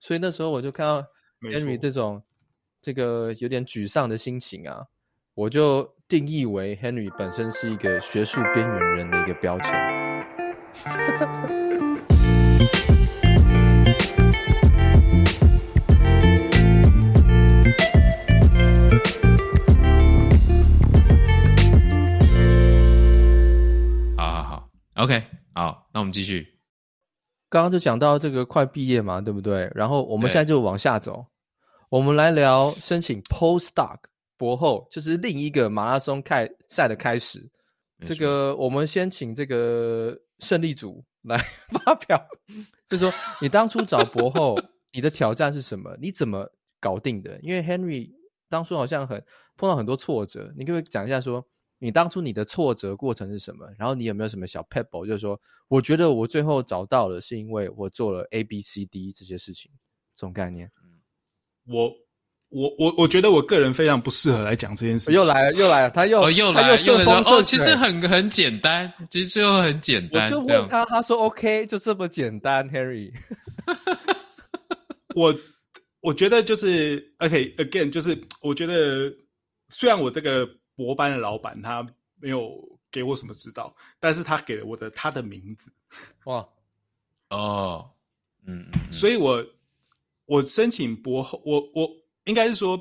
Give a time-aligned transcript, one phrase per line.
[0.00, 1.06] 所以那时候我就看到
[1.40, 2.22] Henry 这种
[2.80, 4.86] 这个有点沮丧的心情啊，
[5.34, 9.72] 我就定义为 Henry 本身是一个学术边缘人的一个标签。
[24.94, 25.22] OK，
[25.54, 26.57] 好，那我们继续。
[27.50, 29.70] 刚刚就讲到这个快毕业嘛，对不对？
[29.74, 31.26] 然后我们现在就往下走，
[31.88, 33.98] 我们来聊申请 Postdoc
[34.36, 37.50] 博后，就是另一个马拉松开赛的开始。
[38.04, 41.36] 这个我们先请这个胜利组来
[41.70, 42.22] 发表，
[42.88, 44.56] 就是说你当初找博后，
[44.92, 45.96] 你的挑战是什么？
[46.00, 46.46] 你怎么
[46.78, 47.40] 搞定的？
[47.40, 48.10] 因为 Henry
[48.48, 49.24] 当初好像很
[49.56, 51.44] 碰到很多挫折，你可不可以讲一下说？
[51.80, 53.64] 你当初你的挫折过程是什么？
[53.78, 55.06] 然后你有没有什么小 pebble？
[55.06, 59.70] 就是说，我觉得我最后找到了，是因为我做了 A、B、C、D 这些事情，
[60.16, 60.68] 这种概念。
[61.66, 61.92] 我
[62.48, 65.14] 我我我觉得我个人非常不适合来讲这件事情。
[65.14, 67.36] 又来了，又来了，他又、哦、又来他又顺风顺水。
[67.36, 70.24] 哦，其实很很简单，其实最后很简单。
[70.24, 73.12] 我就问他，他说 OK，就这么简单，Harry。
[75.14, 75.32] 我
[76.00, 79.14] 我觉得就是 OK，again，就是我觉得
[79.68, 80.48] 虽然我这个。
[80.78, 81.84] 博班的老板他
[82.20, 82.56] 没有
[82.88, 85.72] 给我什么指导，但是他给了我的他的名字，
[86.26, 86.48] 哇，
[87.30, 87.90] 哦，
[88.46, 89.44] 嗯，嗯，所以我
[90.26, 91.90] 我申请博后，我我
[92.26, 92.80] 应该是说，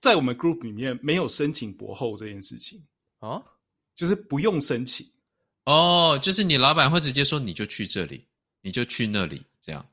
[0.00, 2.84] 在我们 group 里面没有申请博后这件事情。
[3.20, 3.40] 啊，
[3.94, 5.08] 就是不用申请，
[5.66, 8.26] 哦，就是你老板会直接说你就去这里，
[8.62, 9.86] 你就去那里这样，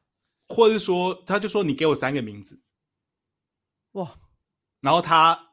[0.47, 2.59] 或者说他就说你给我三个名字，
[3.91, 4.11] 哇，
[4.79, 5.45] 然后他。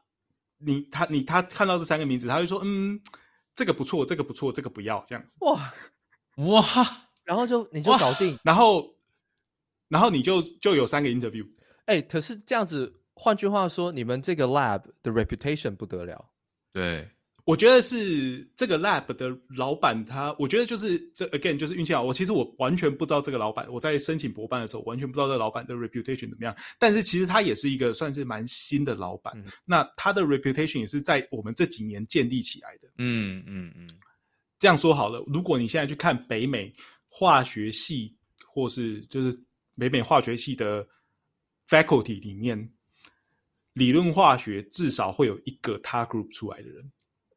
[0.57, 2.99] 你他你他看到这三个名字，他会说：“嗯，
[3.55, 5.73] 这个不错，这个不错，这个不要这样子。”哇
[6.37, 6.63] 哇，
[7.23, 8.95] 然后就你就搞定，然后
[9.87, 11.45] 然后你就就有三个 interview。
[11.85, 16.29] 哎、欸，可是这样子，换句话说，你们这个 lab 的 reputation 不得了。
[16.71, 17.09] 对。
[17.47, 22.03] 我觉得是这个 lab 的老板，他我觉得就是这 again 就是运气好。
[22.03, 26.53] 我其实我完全不知道这个老板，我在申请博班的时候完全不知道这个老板的 reputation 怎么样。
[26.77, 32.89] 但是其实他也是一个算是蛮新的老板，嗯、那他的 reputation 也是在我们这几年建立起来的。
[32.97, 33.87] 嗯嗯嗯。
[34.59, 36.69] 这样说好了，如果你现在去看北美
[37.07, 38.13] 化学系，
[38.45, 39.39] 或是就是
[39.77, 40.85] 北美化学系的
[41.69, 42.69] faculty 里面，
[43.71, 46.91] 理论化学至少会有一个他 group 出来的人。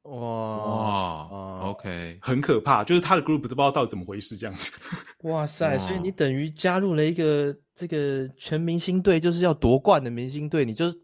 [0.05, 4.73] 哇哇，OK，很可怕，就是他的 group 都不知道到底怎么回事，这样子。
[5.25, 10.97] 哇塞，所以你等于加入了一个这个全明星队，就是要夺冠的明星队，你就是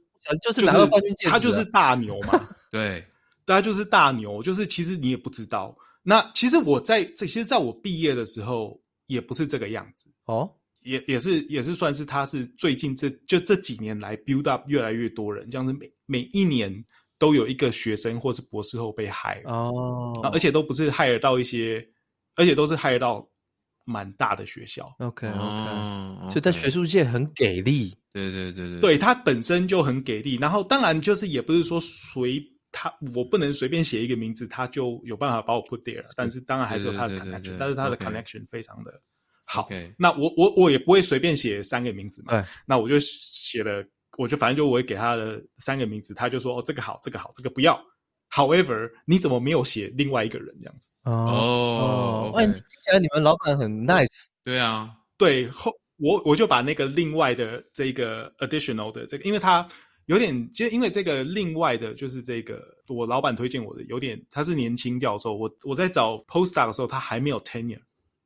[0.42, 2.40] 就是拿到冠军戒指，他就是大牛嘛。
[2.72, 3.04] 对，
[3.44, 5.76] 大家就是大牛，就是其实你也不知道。
[6.02, 10.50] 那其实我在这，其实在我毕业的时候也不是这个样子哦，
[10.82, 16.82] 也也是也是算是他是最近这就这几年来 build up 越来越多人，这样子每每一年。
[17.18, 21.82] 都有一个学生或是博士后被 hire 哦，而且都不是 hire 到一些，
[22.34, 23.26] 而且都是 hire 到
[23.84, 24.94] 蛮大的学校。
[24.98, 27.96] OK OK，哦，所以在学术界很给力。
[28.12, 30.36] 对对对对，对他本身就很给力。
[30.36, 36.04] 然后当然就是也不是说随他，我不能随便写一个名字，他就有办法把我 put there。
[36.16, 38.92] 但是当然还是有他的 connection，但是他的 connection 非常的
[39.44, 39.68] 好。
[39.70, 39.94] Okay.
[39.98, 42.32] 那我我我也不会随便写三个名字嘛。
[42.32, 43.82] 对，那我就写了。
[44.18, 47.80] 我就反正就我会给他的三个名字，他就说哦，这个好，这个好，这个不要。
[48.30, 50.88] However，你怎么没有写另外一个人这样子？
[51.04, 54.26] 哦，哎，听起来你们老板很 nice。
[54.42, 59.66] 对啊，对后我我就把那个另外的这个 additional 的这个，因为他
[60.06, 67.80] 有点，就因为这个另外的，就是这个我老板推荐我的，有点他是年轻教授，我我在找 postdoc 的时候，他还没有 tenure。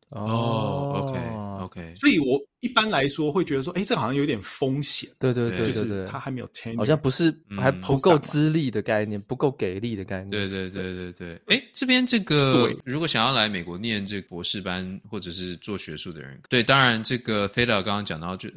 [0.09, 1.50] 哦，OK。
[1.61, 5.11] OK，所以我一般来说会觉得说，哎，这个好像有点风险。
[5.19, 10.31] 对对对，对，就是他还没有 tenure，好像不是还不够资历的概念，嗯、不够给力的概念。
[10.31, 11.41] 对对对对对。
[11.47, 18.49] 哎，这边这个，对，如果想要来美国念这个博士班或者是做学术的人，对，当然这个 Theta 刚刚讲到，就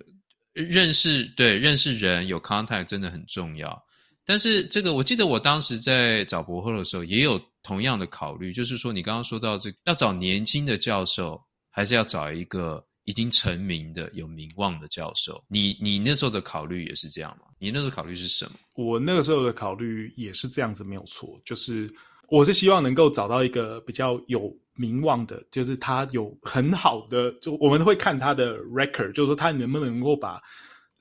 [0.53, 3.81] 认识对认识人有 contact 真的很重要。
[4.25, 12.81] 但是这个我记得我当时在找博后的时候也有同样的考虑，就是说你刚刚说到这个要找年轻的教授，还是要找一个。
[13.05, 17.47] 已经成名的有名望的教授，你你那时候的考虑也是这样吗？
[17.59, 18.51] 你那时候考虑是什么？
[18.75, 21.39] 我那个时候的考虑也是这样子，没有错。
[21.43, 21.93] 就是
[22.29, 30.41] 我是希望能够找到一个比较有名望的，就是他有很好的，就我们会看他的 record，就是说他能不能够把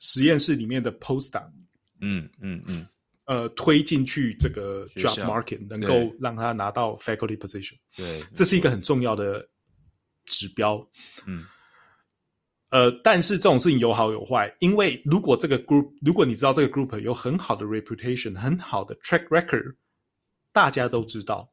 [0.01, 1.49] 实验室里面的 postdoc，
[2.01, 2.87] 嗯嗯嗯，
[3.27, 7.77] 呃，推进去这个 job market，能够让他拿到 faculty position。
[7.97, 9.49] 对，这是一个很重要的
[10.27, 10.85] 指标。
[11.27, 11.47] 嗯。
[12.73, 19.75] 呃，但是这种事情有好有坏，因为如果这个 group，如果你知道这个 group 有很好的 reputation，很好的 track record，
[20.55, 21.47] 大家都知道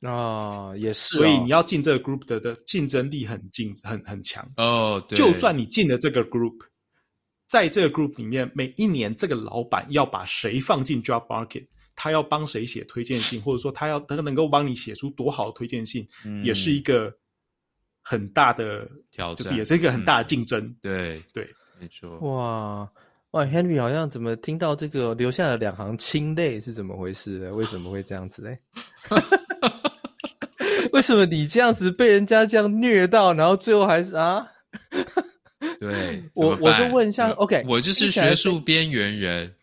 [0.00, 5.00] 啊，也是、哦，所以你要进这个 group 的的竞争力很竞很很强哦。
[5.08, 6.58] 对，就算你进了这个 group，
[7.46, 17.16] 在这个 group 里面，每一年这个老板要把谁放进 job market，他要帮谁写推荐信， 或者说他要他能够帮你写出多好的推荐信，嗯、也是一个。
[18.02, 20.60] 很大的挑战，就是也是一个很大的竞争。
[20.60, 21.48] 嗯、对对，
[21.80, 22.18] 没错。
[22.18, 22.90] 哇
[23.30, 27.54] 哇，Henry 好像怎么听到这个留下了两行清泪，是怎么回事呢？
[27.54, 28.58] 为什么会这样子嘞？
[30.92, 34.46] 为什么你这样子被人家这样虐到，然后最后还是啊？
[35.80, 39.54] 对， 我我就问一下，OK，我就是学术边缘人。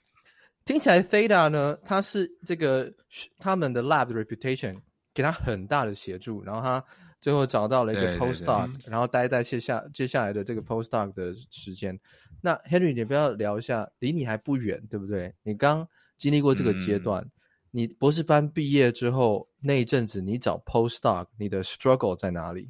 [0.65, 2.91] 听起来 Theta 呢，他是这个
[3.37, 4.77] 他们的 lab reputation
[5.13, 6.83] 给他很大的协助，然后他。
[7.21, 11.99] 最后找到了一个 postdoc，然后待在接下接下来的这个 postdoc 的时间。
[12.41, 15.33] 那 Henry，你不要聊一下，离你还不远，对不对？
[15.43, 15.85] 你刚
[16.17, 17.31] 经历过这个阶段，嗯、
[17.71, 22.69] 你博士班毕业之后那一阵子，你找 postdoc，你的 struggle 在哪里？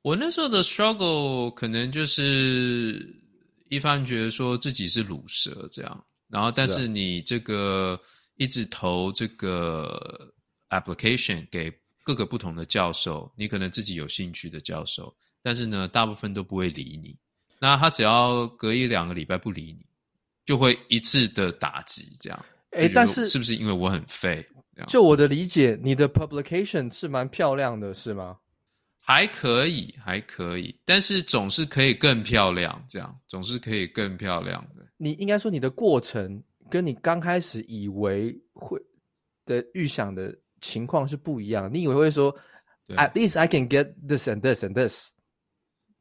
[0.00, 3.04] 我那时候的 struggle 可能就是
[3.68, 8.00] 一方觉得说自己是卤蛇这样，然后但是你这个
[8.36, 10.32] 一直投这个
[10.70, 11.70] application 给。
[12.08, 17.14] 各个不同的教授，你可能自己有兴趣的教授，但是呢，大部分都不会理你。
[17.60, 19.84] 那他只要隔一两个礼拜不理你，
[20.46, 22.46] 就会一次的打击这样。
[22.70, 24.42] 哎、欸，但是是不是因为我很废？
[24.86, 28.38] 就我的理解，你的 publication 是蛮漂亮的，是吗？
[29.02, 34.82] 还可以，还可以，但是总是可以更漂亮，这样总是可以更漂亮的。
[34.96, 38.80] 你应该说，你的过程跟你刚开始以为会
[39.44, 40.34] 的预想的。
[40.60, 42.34] 情况是不一样，你以为会说
[42.88, 45.10] ，at least I can get this and this and this。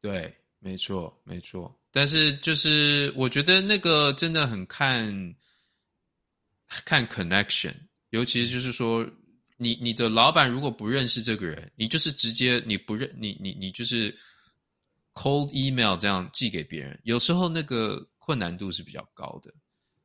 [0.01, 1.73] 对，没错，没错。
[1.91, 5.35] 但是就是我觉得那个真的很看
[6.85, 7.73] 看 connection，
[8.11, 9.05] 尤其是就是说，
[9.57, 14.15] 你你的老板如果不认识这个人，你就是直接你不认你你你就是
[15.13, 19.53] cold email 这样寄给别人，有时候那个困难度是比较高的。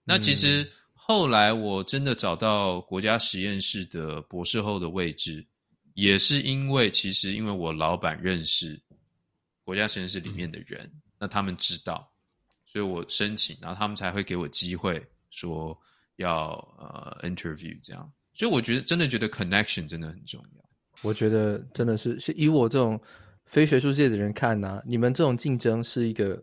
[0.05, 0.63] 那其实。
[0.63, 0.71] 嗯
[1.13, 5.47] 后来我真的找到国家实验室的博士后的位置，
[5.93, 8.81] 也是因为其实因为我老板认识
[9.63, 12.11] 国家实验室里面的人，嗯、那他们知道，
[12.65, 15.79] 所以我申请，然后他们才会给我机会说
[16.17, 18.11] 要呃 interview 这样。
[18.33, 20.65] 所以我觉得真的觉得 connection 真的很重要。
[21.03, 22.99] 我觉得真的是是以我这种
[23.45, 26.43] 非学术界的人看呢、啊，你们这种竞争是一个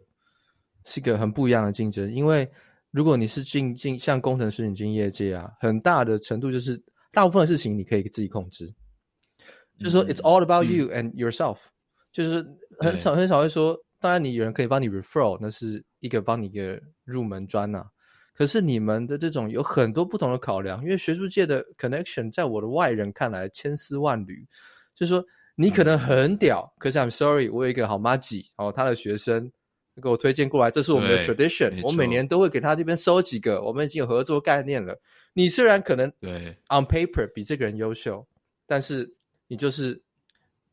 [0.85, 2.47] 是一个很不一样的竞争，因为。
[2.91, 6.81] 如果你是进进像工程师，你进业界啊，很大的程度就是
[7.11, 11.71] 大部分的事情你可以自己控制，嗯、就是说 it's all about you and yourself，、嗯、
[12.11, 12.43] 就是
[12.79, 17.85] 很少很少会说，当然你有人可以帮你 referral，那是一个帮你一个入门砖呐、啊。
[18.33, 24.47] 可是你们的这种有很多不同的考量，因为学术界的 connection 在我的外人看来千丝万缕，
[24.95, 25.23] 就是说
[25.55, 29.51] 你可能很屌，嗯、可是 I'm sorry，我有一个好妈吉哦，他的学生。
[29.99, 31.81] 给我推荐过来，这是我们的 tradition。
[31.83, 34.99] 我每年都会给他这边收几个，我们已经有合作概念了。
[35.33, 38.25] 你虽然可能对 on paper 比这个人优秀，
[38.65, 39.11] 但是
[39.47, 40.01] 你就是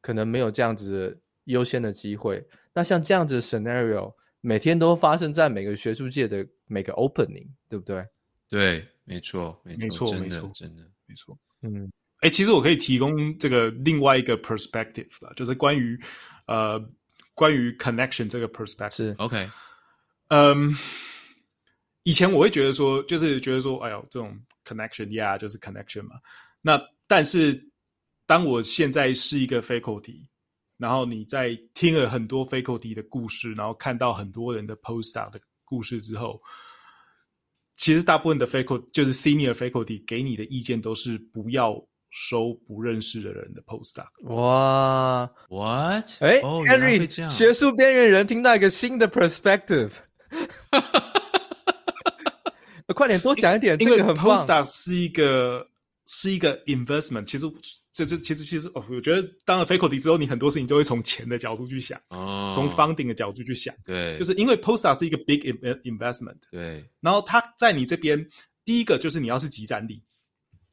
[0.00, 2.44] 可能没有这样子的优先的机会。
[2.72, 8.04] 那像这样子的 scenario，每天都发生在每个学术界的每个 opening，对不对？
[8.48, 11.38] 对，没错，没错，没错，真的，没错，真的，没错。
[11.62, 15.98] 嗯，哎，其实我可以提供这个另外一个 perspective 啦，就是关于
[16.46, 16.82] 呃。
[17.36, 19.50] 关于 connection 这个 perspective，OK，，okay.
[20.28, 20.74] 嗯，
[22.02, 26.16] 以前我会觉得说，就是觉得说，哎呦，这种 connection，yeah，就是 connection 嘛。
[26.62, 27.62] 那但是
[28.24, 30.26] 当我现在是一个 faculty，
[30.78, 36.42] 然后你在听了很多 faculty 的故事，然后看到很多人的 postdoc 的故事之后，
[37.74, 41.86] 其实大部分的 faculty 就是 senior faculty 给你的意见都是不要。
[42.10, 44.06] 收不认识的人的 postdoc。
[44.34, 46.10] 哇，what？
[46.20, 49.92] 哎，Henry，学术边缘人听到一个新的 perspective。
[52.94, 54.16] 快点多讲一点，因为这个很。
[54.16, 55.66] postdoc 是一个
[56.06, 57.24] 是一个 investment。
[57.24, 57.46] 其实
[57.92, 63.74] 这这其实其实哦，我觉得当了 faculty 之后，你很多事情都会从钱的角度去想，哦，从 funding 的角度去想。
[63.84, 65.40] 对，就是因为 postdoc 是一个 big
[65.84, 66.36] investment。
[66.50, 68.24] 对，然后他在你这边，
[68.64, 70.00] 第一个就是你要是集战力。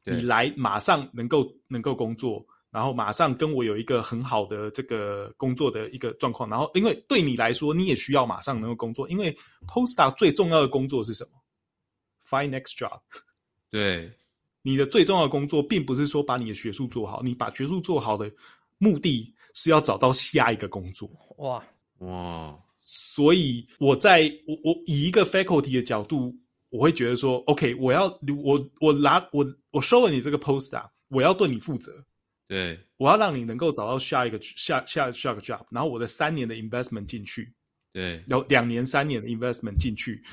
[0.05, 9.35] 你来马上能够能够工作，然后马上跟我有一个很好的这个工作的一个状况，然后因为对你来说你也需要马上能够工作，因为
[9.67, 11.31] postdoc 最重要的工作是什么
[12.27, 12.99] ？Find next job。
[13.69, 14.11] 对，
[14.61, 18.31] 你的最重要的工作并不是说把你的学术做好，你把学术做好的
[18.77, 21.09] 目的是要找到下一个工作。
[21.37, 21.63] 哇
[21.99, 26.35] 哇，所以我在我我以一个 faculty 的角度，
[26.73, 28.07] 我会觉得说，OK，我要
[28.43, 32.03] 我我拿我我收了你这个 postdoc，我要对你负责，
[32.47, 37.53] 对，我要让你能够找到下一个下下下一个 job，然后我的三年的 investment 进去，
[37.93, 40.23] 对，有两年三年的 investment 进去，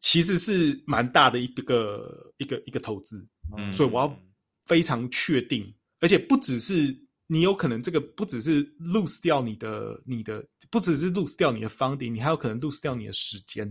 [0.00, 3.22] 其实是蛮大的一个一个一个投资，
[3.54, 4.18] 嗯，所以我要
[4.64, 6.96] 非常确定，而且不只是。
[7.28, 13.66] 你有可能这个不只是 lose 掉你的你的，不只是 lose 掉你的 funding，你还有可能 lose 掉你的时间，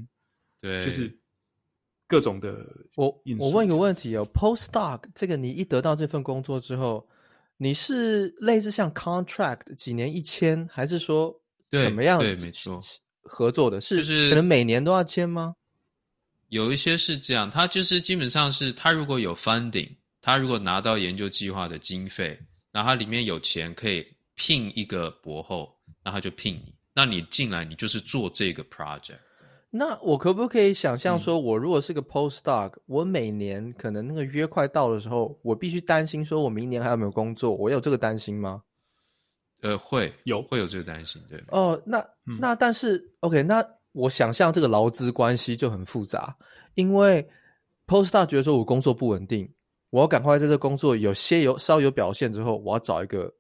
[0.62, 1.14] 对，就是
[2.08, 2.66] 各种的。
[2.96, 3.08] 我
[3.40, 7.08] 我问一个问题哦，postdoc 这个你一得到这份工作之后，
[7.58, 11.34] 你是类似像 contract 几年一签，还是说
[11.72, 12.20] 怎么样？
[12.20, 12.82] 对，对，没错，
[13.24, 15.56] 合作的是就是可能每年都要签吗？
[16.50, 19.90] 有一些是这样，他就是基本上是他如果有 funding，
[20.22, 22.40] 他如果拿到研究计划的经费。
[22.72, 26.76] 然后它里面有钱可以聘一个博后，然后他就聘你。
[26.94, 29.18] 那你进来，你就是做这个 project。
[29.78, 37.54] 那我可不可以想象说，我如果是个 postdoc，嗯，我每年可能那个约快到的时候，我必须担心说我明年还有没有工作？
[37.56, 38.64] 我有这个担心吗？
[39.62, 41.44] 呃，会有会有这个担心，对。
[41.50, 46.36] 哦，那、嗯、那但是 OK，那我想象这个劳资关系就很复杂，
[46.76, 47.28] 因为
[47.86, 49.52] postdoc 觉得说我工作不稳定。
[49.90, 53.34] 我要赶快在这工作有些有稍有表现之后，我要找一个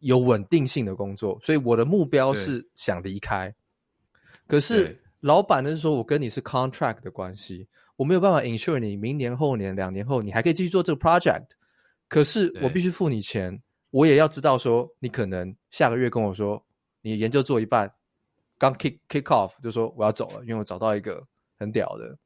[0.00, 3.54] 有稳定性的工作，所以我的目标是想离开。
[4.46, 11.46] 可是老板呢是说，我跟你是 contract 的关系，我没有办法 ensure 你明年、后年、两年后你还可以继续做这个 project。
[12.08, 16.62] 可是我必须付你钱，我也要知道说你可能下个月跟我说
[17.00, 17.90] 你研究做一半，
[18.58, 21.26] 刚 kick kick off 就说我要走了，因为我找到一个
[21.58, 22.18] 很屌的。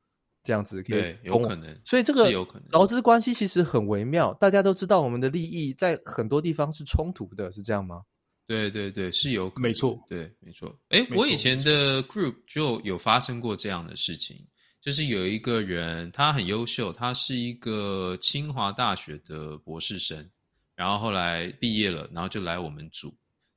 [0.42, 1.76] 这样子可以，对，有可能。
[1.84, 2.30] 所以这个
[2.70, 4.32] 劳资关系其实很微妙。
[4.34, 8.02] 大家都知道，我们的利益在很多地方是冲突的，是这样吗？
[8.46, 10.74] 对对对，是有，没错，对，没错。
[10.88, 14.36] 哎，我以前的 group 就有发生过这样的事情，
[14.80, 20.30] 就是有一个人他很优秀，他是一个清华大学的博士生，
[20.74, 23.12] 然后后来毕业了，然后就来我们组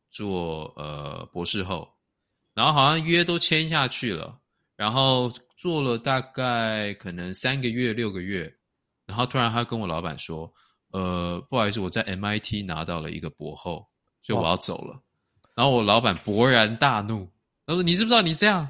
[0.10, 1.88] 做呃博士后，
[2.53, 4.39] 然后好像约都签下去了，
[4.75, 5.31] 然后。
[5.60, 8.50] 做了大概可能三个月六个月，
[9.05, 10.50] 然后突然他跟我老板说
[10.93, 13.86] ：“呃，不好意思，我在 MIT 拿到了一个博后，
[14.21, 14.99] 所以我要走了。”
[15.55, 17.27] 然后我老板勃然大怒，
[17.65, 18.67] 他说：“你知不知道你这样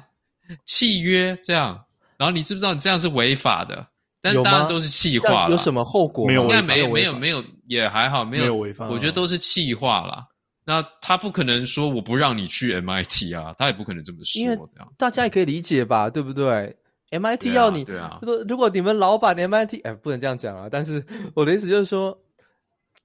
[0.66, 1.84] 契约这样？
[2.16, 3.86] 然后你知不知道你这样是违法的？
[4.20, 6.26] 但是当然都是气话了，有什么后果？
[6.26, 8.88] 没有，应该没有，没有，没有，也还好，没有，没有违法。
[8.88, 10.26] 我觉得都是气话啦。”
[10.62, 14.40] 那他不可能说我不让你去 MIT 啊，他也不可能这么说。
[14.40, 14.56] 因为
[14.96, 16.76] 大家也可以理解吧，对不对
[17.10, 20.68] ？MIT 要你，对啊，就说如果你们老板 MIT，哎，不能这样讲啊。
[20.70, 21.04] 但是
[21.34, 22.16] 我的意思就是说，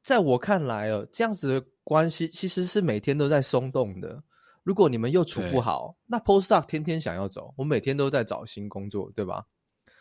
[0.06, 4.22] 在我看来哦，这样子的关系其实是每天都在松动的。
[4.62, 9.48] 如果你们又处不好，那 Postdoc 天天想要走，我每天都在找新工作，对吧？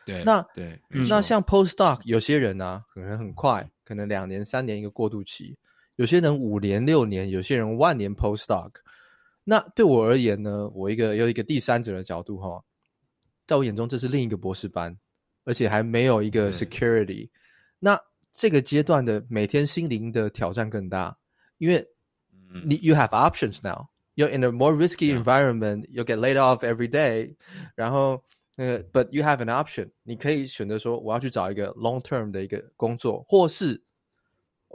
[0.05, 5.57] 对，那对，那像 Postdoc 有些人呢、啊，可能很快，可能两年、三年一个过渡期。
[5.97, 8.73] 有些人五年六年，有些人万年 postdoc。
[9.43, 12.63] 那对我而言呢，我一个有一个第三者的角度哈，
[13.47, 14.95] 在我眼中这是另一个博士班，
[15.45, 17.31] 而且还没有一个 security。
[17.79, 17.99] 那
[18.35, 21.17] 这个阶段的每天心灵的挑战更大，
[21.59, 21.87] 因为
[22.67, 23.87] 你 you have options now.
[24.17, 25.87] You're in a more risky environment.
[25.89, 27.37] You get laid off every day.
[27.77, 28.25] 然后
[28.57, 29.91] 呃，but you have an option.
[30.03, 33.83] 你可以选择说我要去找一个 long term 的一个工作，或是。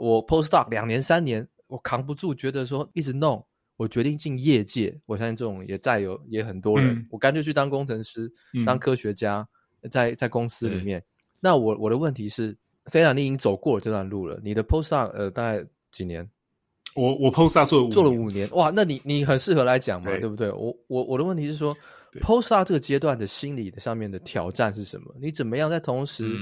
[0.02, 4.98] 我 postdoc 两年三年，我扛不住，觉得说一直弄，我决定进业界。
[5.04, 9.46] 我相信这种也在有也很多人，嗯、我干脆去当工程师，嗯、当科学家，
[9.90, 11.04] 在在公司里面。
[11.38, 12.56] 那我我的问题是，
[12.90, 16.28] 虽然你已经走过了这段路了，你的 postdoc 呃大概几年？
[16.96, 20.50] 我我 postdoc 做了五做了五年，哇，那你你很适合来讲嘛，对，对不对？
[20.50, 21.76] 我我我的问题是说
[22.20, 25.14] ，postdoc 这个阶段的心理的上面的挑战是什么？
[25.20, 26.36] 你怎么样在同时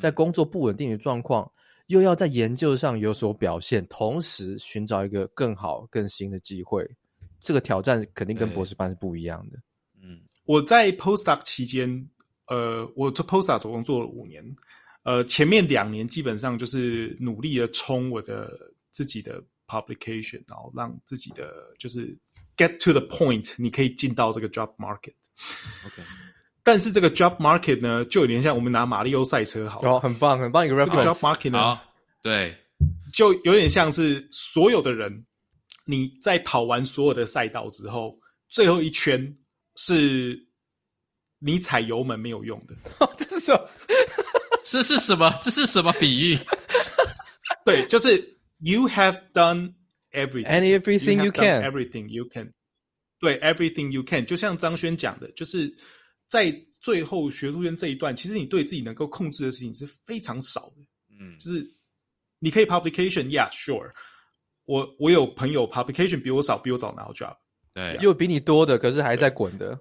[0.00, 1.48] 在工作不稳定的状况？
[1.88, 6.88] 又要在研究上有所表现，同时寻找一个更好、更新的机会，
[7.38, 9.58] 这个挑战肯定跟博士班是不一样的。
[10.02, 12.08] 嗯，我在 postdoc 期间，
[12.46, 14.42] 呃，我做 postdoc 总共做了五年，
[15.04, 18.56] 呃，前面两年基本上就是努力的冲我的
[18.90, 22.16] 自己的 publication，然后让自己的就是
[22.56, 25.14] get to the point，你可以进到这个 job market。
[25.86, 26.02] OK。
[26.64, 30.90] 但是这个 job market 呢，就有点像我们拿马里奥赛车好，好、哦，很棒，很棒一个 reference。
[30.90, 31.80] 这个 job market 呢，
[32.22, 32.56] 对，
[33.12, 35.26] 就有点像是所有的人，
[35.84, 38.16] 你在跑完所有的赛道之后，
[38.48, 39.36] 最后一圈
[39.74, 40.40] 是
[41.40, 42.76] 你踩油门没有用的。
[43.18, 43.68] 这是什么？
[44.72, 45.30] 这是什么？
[45.42, 46.38] 这是什么比喻？
[47.62, 48.16] 对，就是
[48.60, 49.74] you have done
[50.12, 52.50] everything and everything you, you can everything you can。
[53.20, 55.70] 对，everything you can，就像张轩讲的，就是
[56.26, 56.50] 在
[56.80, 60.76] 最后学术圈这一段，其实你对自己能够控制的事情是非常少的。
[61.20, 61.70] 嗯，就是
[62.38, 63.90] 你可以 publication，yeah，sure。
[64.64, 67.36] 我我有朋友 publication 比我少，比我早拿到 job，
[67.74, 69.78] 对，也有比你多的，可是还在滚的，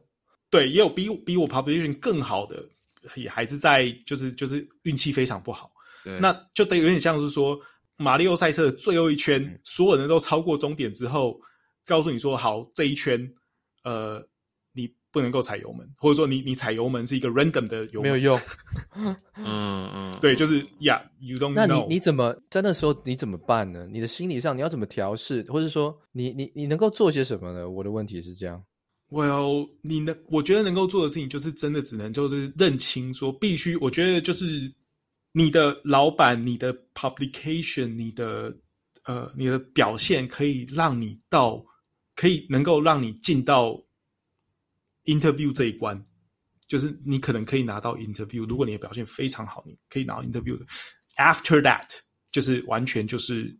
[0.49, 2.67] 对，也有比比我 publication 更好的，
[3.15, 5.71] 也还是在就是就是运气非常不好，
[6.03, 7.59] 对，那就得有点像是说
[7.97, 11.39] 马里奥赛车的最后一圈，嗯、所有人都超过终点之后，
[11.85, 13.31] 告诉你说好这一圈，
[13.83, 14.27] 呃。
[14.73, 18.39] 你不能够踩油门，或者说你你踩油门是一个 random 的油门，没有用。
[19.35, 21.53] 嗯嗯，对，就是 yeah，you don't know。
[21.53, 23.85] 那你你怎么在那时候你怎么办呢？
[23.91, 27.69] 你的心理上你要怎么调试，或者说你你你能够做些什么呢？
[27.69, 28.63] 我的问题是这样。
[29.11, 34.73] Well，你能，我觉得能够做的事情就是真的只能就是认清说必须，我觉得就是
[35.31, 38.51] 你的老板、你的 publication、你的
[39.03, 41.63] 呃你的表现可以让你到，
[42.15, 43.79] 可以能够让你进到。
[45.05, 45.99] interview 这一关，
[46.67, 48.45] 就是你可能可以拿到 interview。
[48.45, 50.65] 如果你的表现非常好，你可以拿到 interview 的。
[51.17, 51.87] After that，
[52.31, 53.51] 就是完全就是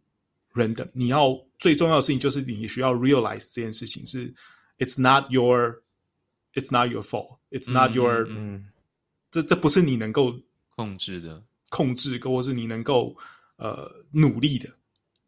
[0.54, 0.88] random。
[0.94, 4.32] 你要最重要的事情就是你需要 realize 这件事情是
[4.82, 5.82] it's not your
[6.54, 7.38] it's not your fault.
[7.52, 8.66] It's not your 嗯，嗯。
[9.32, 10.34] 这这不是你能够
[10.76, 11.42] 控制的。
[11.70, 13.16] 控制，或是你能够
[13.56, 14.68] 呃努力的。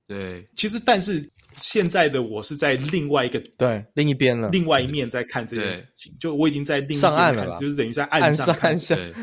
[0.05, 8.72] 对，其实但是现在的我是在另外一个对另一边了，另外一面在看这件事情，就我已经在另一边看上岸了，就是等于在岸上看。
[8.72, 9.13] 岸上对，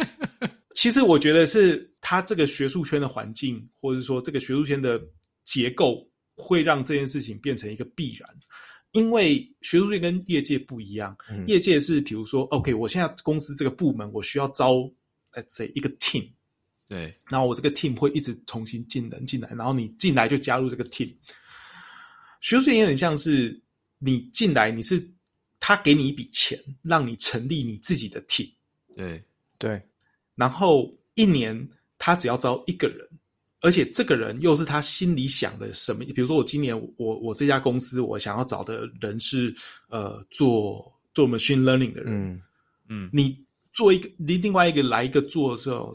[0.74, 4.98] 其实我觉得是他这个学术圈的环境，或者说这个学术圈的
[5.44, 8.26] 结构，会让这件事情变成一个必然。
[8.92, 14.74] 因为学术界跟业界不一样，嗯、业界是比如说，OK，我现在公司这个部门我需要招
[15.32, 16.28] ，let's say 一个 team。
[16.88, 21.10] 对，然后我这个 team 会一直重新进人进来，然后你进来就加入这个 team。
[22.42, 23.58] 学术界也很像是
[23.98, 25.02] 你进来，你是
[25.58, 28.52] 他给你一笔钱，让你成立你自己的 team。
[28.94, 29.24] 对
[29.56, 29.80] 对，
[30.34, 33.08] 然后一年他只要招一个人，
[33.62, 36.04] 而且这个人又是他心里想的什么？
[36.14, 39.54] 比如说我今年我我这家公司我想要找的人是
[39.88, 42.42] 呃做做 machine learning 的人，嗯
[42.88, 43.34] 嗯，你
[43.72, 45.94] 做一个另另外一个来一个做的时候。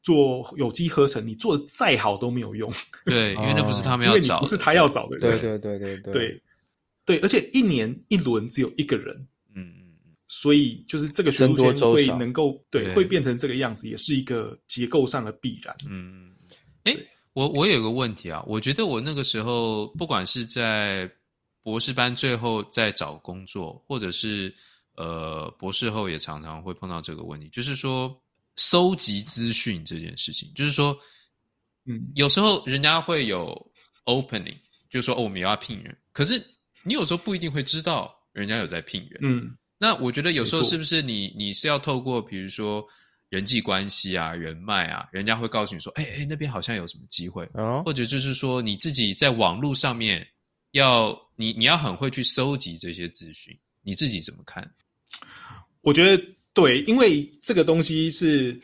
[0.00, 2.72] 做有机合成，你做的再好都没有用。
[3.04, 5.38] 对，因为那不是他们要找的，不是他要找的人。
[5.38, 6.42] 对对对对对对
[7.04, 9.14] 对，而且一年一轮只有一个人。
[9.54, 15.76] 嗯嗯，所以就是这个学术圈会能够对，对会变成这个样子，也是一个结构上的必然。
[15.86, 16.27] 嗯，
[16.88, 16.96] 哎，
[17.32, 21.10] 我我有个问题啊，我觉得我那个时候不管是在
[21.62, 24.54] 博士班最后在找工作，或者是
[24.96, 28.20] 呃博士后，也常常会碰到这个问题，就是说。
[28.60, 30.98] 收集资讯这件事情，就是说，
[31.84, 33.54] 嗯，有时候人家会有
[34.04, 34.56] opening，
[34.90, 36.44] 就是说，哦，我们要聘人，可是
[36.82, 42.84] 你有时候不一定会知道人家有在聘人，嗯，那我觉得有时候是不是你你是要透过比如说
[43.28, 50.26] 人际关系啊、人脉啊，人家会告诉你说，哎哎，那边好像有什么机会，哦，或者就是说你自己在网络上面
[50.72, 54.68] 要你你要很会去收集这些资讯，你自己怎么看？
[55.82, 56.22] 我觉得。
[56.54, 58.58] 对，因为这个东西是，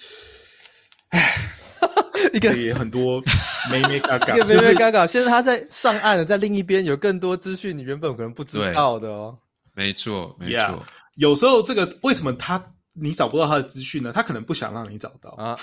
[1.10, 1.48] 唉，
[2.34, 3.22] 一个也很多
[3.70, 5.06] 眉眉角角，一个眉眉角角。
[5.06, 9.38] 现在他在上岸了，在另一边有更多资讯，你原本可能不知道的哦。
[9.74, 10.56] 没错，没错。
[10.56, 10.82] Yeah,
[11.14, 12.58] 有时候这个为什么他
[12.94, 14.12] 你找不到他的资讯呢？
[14.14, 15.58] 他可能不想让你找到啊。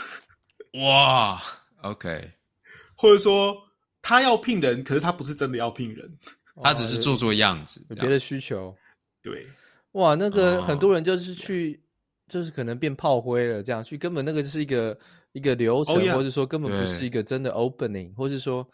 [0.74, 1.42] 哇
[1.82, 2.32] ，OK，
[2.96, 3.58] 或者说
[4.04, 6.16] 他要聘人，可是他不是真的要聘人，
[6.62, 8.76] 他只是做做样子，有别的需求。
[9.24, 9.48] 对，
[9.94, 11.82] 哇，那个很多人就是去。
[12.28, 14.98] 就是可能变炮灰了，这样去根本那个就是一个
[15.34, 16.14] 一个流程，oh, yeah.
[16.14, 18.66] 或者说根本不是一个真的 opening，或是说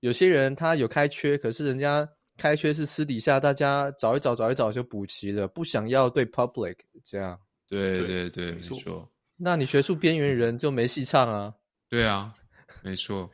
[0.00, 7.38] 有些人他有开缺，可是人家开缺是私底下大家找一找找一找就补齐了，不想要对 public 这样。
[7.70, 9.08] 对对对，没错。
[9.38, 11.54] 那你学术边缘人就没戏唱啊？
[11.88, 12.30] 对啊，
[12.82, 13.30] 没错。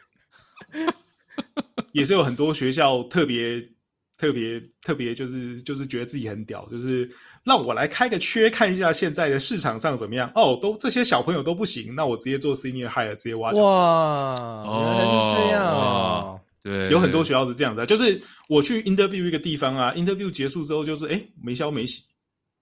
[1.93, 3.61] 也是有很多学校特别
[4.17, 7.11] 特别特别，就是就是觉得自己很屌，就是。
[7.47, 10.29] 让我来开个缺，看一下现在的市场上怎么样。
[10.35, 13.63] 哦，都这些小朋友都不行，那我直接做 senior hire，直接挖角。
[13.63, 16.35] 哇，原来是这样啊！
[16.61, 22.03] 对，有很多学校是这样的，就是我去 interview 一个地方啊，interview 结束之后就是哎没消没息。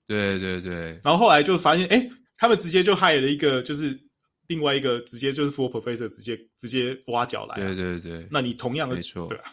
[0.07, 1.01] 对对对。
[1.03, 3.99] 然后后来就发现，哎，他们直接就 hire 了一个，就是
[4.47, 7.57] 另外一个直接就是 full professor，直接直接挖角来。
[7.57, 8.27] 对对对。
[8.31, 9.45] 那你同样的没错，对啊。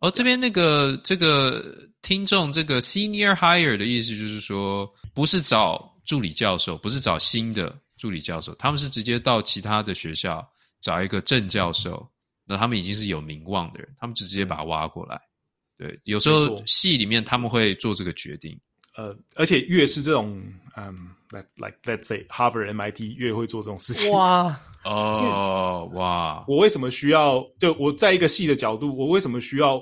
[0.00, 10.48] 哦，这边那个这个听众，这个 senior hire 的意思就是说，不是找助理教授，不是找新的助理教授，他们是直接到其他的学校
[10.80, 12.08] 找一个正教授，
[12.46, 15.20] 那他们已经是有名望的人，他们就直接把他挖过来。
[15.76, 18.56] 对，有时候系里面他们会做这个决定。
[18.98, 20.42] 呃，而且越是这种，
[20.76, 24.10] 嗯，like like let's say Harvard MIT 越会做这种事情。
[24.10, 26.44] 哇哦哇！
[26.48, 27.46] 我为什么需要？
[27.60, 29.80] 就我在一个系的角度，我为什么需要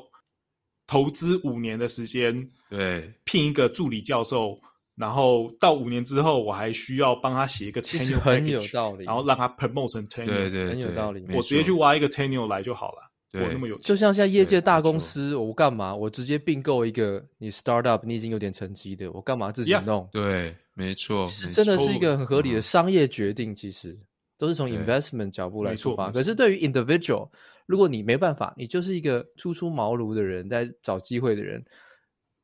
[0.86, 2.46] 投资五年的时间？
[2.68, 4.58] 对，聘一个助理教授，
[4.96, 11.24] 然后到五年之后，我还需要帮他写一个 tenure package，很有道理，然后让他 promote 成 tenure，对对，对，很有道理。
[11.32, 13.05] 我直接去挖一个 tenure 来就好了。
[13.32, 15.94] 我那么有钱，就像现在业界大公司，我干嘛？
[15.94, 20.08] 我直接并购一个你 startup，你已经有点成绩的，我干嘛自己弄？
[20.12, 23.54] 对，没错，其实真的是一个很合理的商业决定。
[23.54, 23.98] 其实
[24.38, 26.10] 都是从 investment 角度来出发。
[26.10, 27.28] 可是对于 individual，
[27.66, 31.62] 如果你没办法，你就是一个初出茅庐的人，在找机会的人，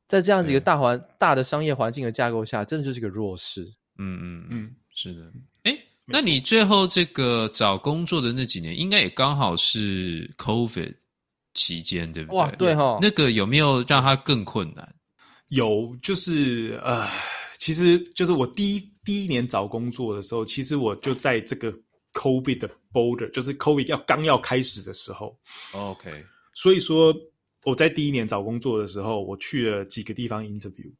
[0.07, 3.63] 在这样子一个大环大的商业环境的架构下，真的就是一个弱势。
[3.97, 5.31] 嗯嗯嗯，是的。
[6.05, 6.07] 哎。
[6.07, 10.93] 那你最后这个找工作的那几年，应该也刚好是 COVID
[11.53, 12.37] 期间，对不对？
[12.37, 12.99] 哇，对哈、哦。
[13.01, 14.95] 那个有没有让他更困难？
[15.49, 17.07] 有，就是呃，
[17.57, 21.71] 其实就是我第一第一年找工作的时候，其实我就在这个
[22.13, 25.37] COVID 的 border，就是 COVID 要刚要开始的时候。
[25.73, 26.25] OK。
[26.53, 27.15] 所以说
[27.63, 30.91] 我在第一年找工作的时候，我去了几个地方 interview。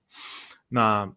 [0.70, 1.12] 那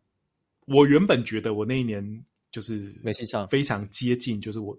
[0.66, 2.24] 我原本觉得我那一年。
[2.56, 4.74] 就是没戏唱，非常接近，就是我，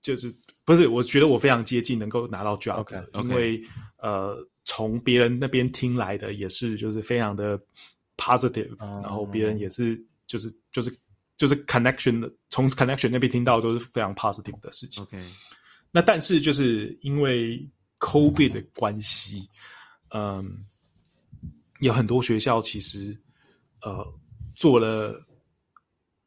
[0.00, 0.32] 就是
[0.64, 0.86] 不是？
[0.86, 3.22] 我觉得我非常接近能够拿到 job，、okay, okay.
[3.24, 3.60] 因为
[3.96, 7.60] 呃，从别人那边听来的也是就是非常的
[8.16, 10.96] positive，、嗯、然后别人也是就是就是
[11.36, 15.02] 就是 connection 的，从 connection 那边听到都是非常 positive 的事情。
[15.02, 15.20] OK，
[15.90, 19.48] 那但是就是因为 COVID 的关系，
[20.10, 20.64] 嗯，
[21.80, 23.18] 有很多学校其实
[23.82, 24.06] 呃
[24.54, 25.20] 做了。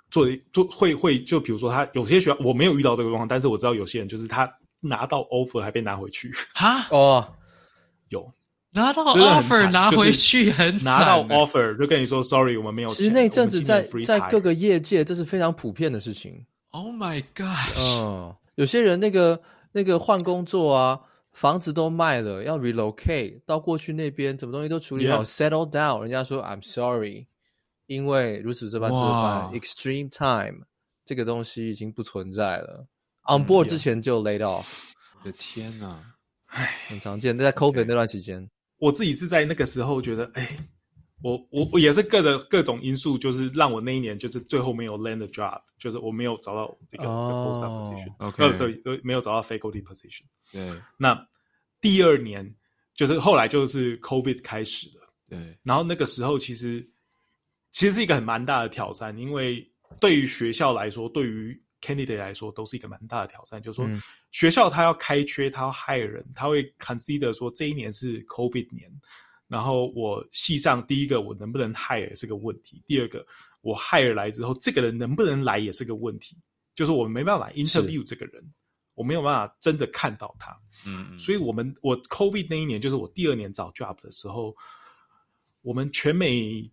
[0.10, 7.28] 做做会会就比如说他有些学校我没有遇到这个状况，但是我知道有些人就是他拿到 offer 还被拿回去哈 哦，
[8.10, 8.32] 有
[8.72, 12.94] 拿到 offer 拿回去很惨，拿到 offer 就跟你说 sorry 我们没有。
[12.94, 16.46] 其实那阵子在在各个业界这是非常普遍的事情。
[16.72, 17.78] Oh my god！
[17.80, 19.42] 嗯，有些人那个
[19.72, 21.00] 那个换工作啊，
[21.34, 27.26] 房子都卖了，要 relocate 到过去那边，什么东西都处理好 settle down，人家说 I'm sorry。
[27.90, 30.64] 因为如此这般这般，extreme time
[31.04, 32.86] 这个东西已经不存在了。
[33.24, 34.68] On board 之前就 laid off。
[35.20, 36.00] 我的天哪，
[36.46, 37.36] 唉，很常见。
[37.36, 38.48] 在 COVID 那段期间，
[38.78, 40.56] 我自己是在那个时候觉得，哎，
[41.24, 48.32] 我我我也是各的各种因素，就是让我那一年就是最后没有 land a job，就是我没有找到一个 postdoc position，呃
[48.84, 50.26] 对，没有找到 faculty position。
[50.52, 51.20] 对，那
[51.82, 52.56] 第二年
[52.94, 55.12] 就是后来就是 COVID 开始了。
[55.28, 56.88] 对，然后那个时候其实。
[57.72, 59.66] 其实是一个很蛮大的挑战，因为
[60.00, 63.62] 对于学校来说，对于 candidate 来说，都是一个蛮大的挑战。
[63.62, 63.88] 就是说，
[64.32, 68.92] 学校他要开缺，他要 hire 人，他会 consider 说这一年是 COVID 年，
[69.48, 73.26] 然后我系上第一个我能不能 hire 是个问题，第二个
[73.62, 76.38] 我 hire 来之后，这个人能不能来也是个问题。
[76.76, 78.44] 就是我们没办法 interview 这个人，
[78.96, 80.52] 我没有办法真的看到他。
[80.86, 84.56] 嗯，嗯，所以我们我 COVID 那一年，就是我第二年找 job 的时候，
[85.62, 86.70] 我们全美。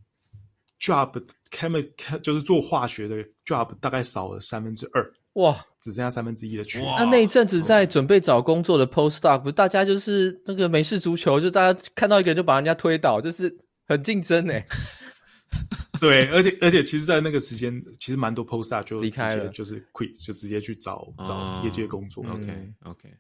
[0.81, 6.81] Job chemical 就是做化学的 job 大概少了三分之二哇，只剩下三分之一的缺。
[6.97, 13.55] 那那一阵子在准备找工作的 postdoc，不是大家就是那个美式足球，就大家看到一个人就把人家推倒，就是
[13.87, 14.67] 很竞争哎。
[16.01, 22.25] 对，而且而且其实，在那个时间，其实蛮多 postdoc 就离开了，就是 quit，就直接去找找业界工作。
[22.25, 23.11] OK OK，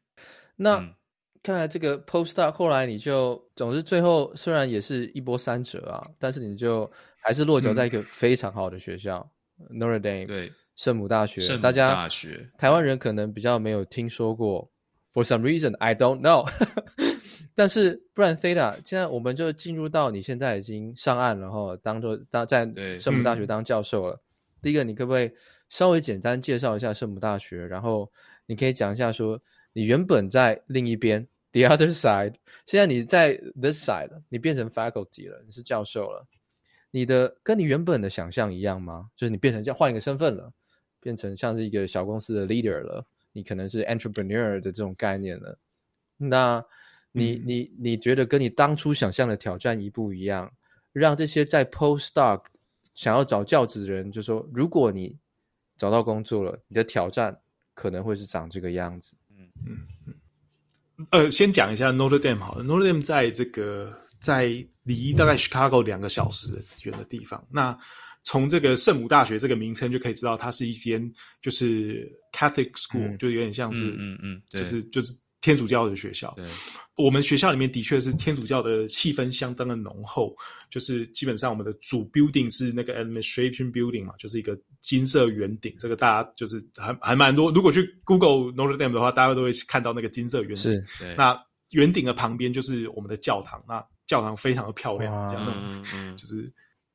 [0.56, 0.76] 那。
[0.76, 0.94] 嗯
[1.42, 6.90] 看来这个 postdoc 后来你就，总之最后虽然也是一波三折啊，但是你就
[7.26, 11.40] 还是落脚在一个非常好的学校，嗯、Notre Dame，对，圣母大学。
[11.40, 14.70] 圣母大学，大家台湾人可能比较没有听说过
[15.12, 16.48] ，for some reason I don't know。
[17.52, 22.64] 但是不然 Theda，现在我们就进入到你现在已经上岸然后，当做当在
[22.96, 24.14] 圣母大学当教授了。
[24.14, 24.22] 嗯、
[24.62, 25.28] 第一个，你可不可以
[25.68, 27.66] 稍微简单介绍一下圣母大学？
[27.66, 28.08] 然后
[28.46, 29.36] 你可以讲一下说，
[29.72, 31.26] 你原本在另一边。
[31.52, 32.34] The other side，
[32.66, 36.24] 现在你在 this side，你变成 faculty 了，你是教授了。
[36.96, 39.10] 你的跟你原本的想象一样吗？
[39.14, 40.50] 就是你变成叫换一个身份了，
[40.98, 45.58] 变成像是一个小公司的 leader 了，你可能是 entrepreneur 的这种概念了。
[46.16, 46.64] 那
[47.12, 50.50] 你、嗯、你你觉得跟你当初想象的挑战一不一样？
[50.94, 52.42] 让这些在 postdoc
[52.94, 55.14] 想要找教职的人，就说如果你
[55.76, 57.38] 找到工作了，你的挑战
[57.74, 59.14] 可能会是长这个样子。
[59.36, 60.14] 嗯嗯嗯。
[61.10, 62.64] 呃，先讲一下 Notre Dame 好了。
[62.64, 63.92] Notre Dame 在这个
[64.26, 67.46] 在离大概 Chicago 两个小时远的地方。
[67.48, 67.78] 那
[68.24, 71.00] 从这个圣母大学这个名称就可以知道，它是一间
[71.40, 76.34] 就是 Catholic school，、嗯、就有点像是，嗯嗯，嗯嗯就是就是天主教的学校。
[76.36, 76.44] 对，
[76.96, 80.34] 我们学校里面的确是天主教的气氛相当的浓厚，
[80.68, 85.72] 就是基本上我们的主 building 是那个 administration building 嘛，就是一个金色圆顶。
[85.78, 90.56] 这个大家就是还还蛮多，如果去 Google Notre Dame 的话，大家都会看到那个金色圆顶。
[90.56, 96.52] 是，那圆顶的旁边就是我们的教堂，那教堂非常的漂亮，这样的，嗯嗯，就是。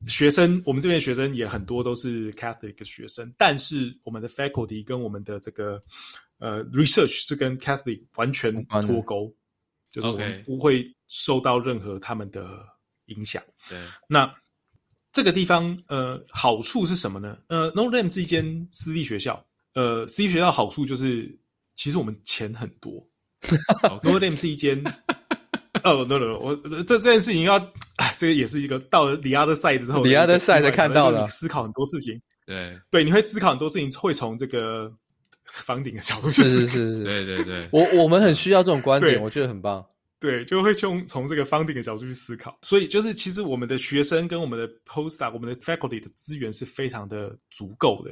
[0.07, 5.79] 学生，我们这边学生也很多都是 Catholic 的学生，但是我们的 faculty 跟我们的这个
[6.39, 9.31] 呃 research 是跟 Catholic 完全脱钩，
[9.91, 12.65] 就是我们不会受到任何他们的
[13.05, 13.43] 影响。
[13.69, 14.33] 对，那
[15.11, 17.37] 这个地方呃好处是什么呢？
[17.45, 19.45] 呃，Notre Dame 是一间私立学校，
[19.75, 21.31] 呃，私立学校好处就是
[21.75, 23.07] 其实我们钱很多。
[24.01, 24.83] Notre Dame 是一间。
[25.85, 27.59] 哦、oh,，no no no，我这这件事情要，
[28.17, 32.19] 这个也是一个到了 the other side 之后，the other side 才看到了，思考很多事情。
[32.45, 34.91] 对对，你会思考很多事情，会从这个
[35.45, 36.65] 房顶的角度去思考。
[36.65, 37.67] 是是是，对对对。
[37.71, 39.85] 我我们很需要这种观点，我觉得很棒。
[40.19, 42.57] 对，就会从从这个房顶的角度去思考。
[42.61, 48.11] 所以就是，其实我们的学生跟我们的 postdoc，我们的 faculty 的资源是非常的足够的。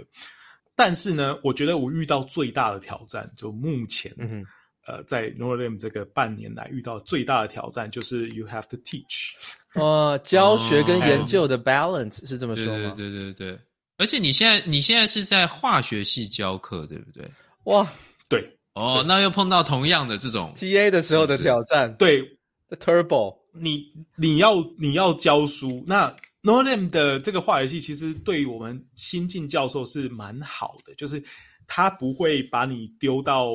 [0.75, 4.13] 但是呢，我觉得我遇到最大的挑战，就目前。
[4.17, 4.43] 嗯
[4.89, 9.33] 呃，在 Notre Dame 这个半年来遇到最大的挑战就是 you have to teach，
[9.75, 12.95] 呃，教学跟研究的 balance、哦、是这么说吗？
[12.97, 13.59] 对对对对，
[13.97, 17.23] 而且你现在你现在是在化学系教课，对不对？
[17.65, 17.87] 哇，
[18.27, 18.41] 对，
[18.73, 22.21] 哦，对那又碰到同样的这种 TA 的时候的挑战，是是对
[22.69, 23.83] ，the turbo，你
[24.15, 26.09] 你要你要教书，那
[26.41, 31.23] Notre Dame 的这个化学系其实对于我们新进教授是蛮好的，就是
[31.67, 33.51] 他不会把你丢到。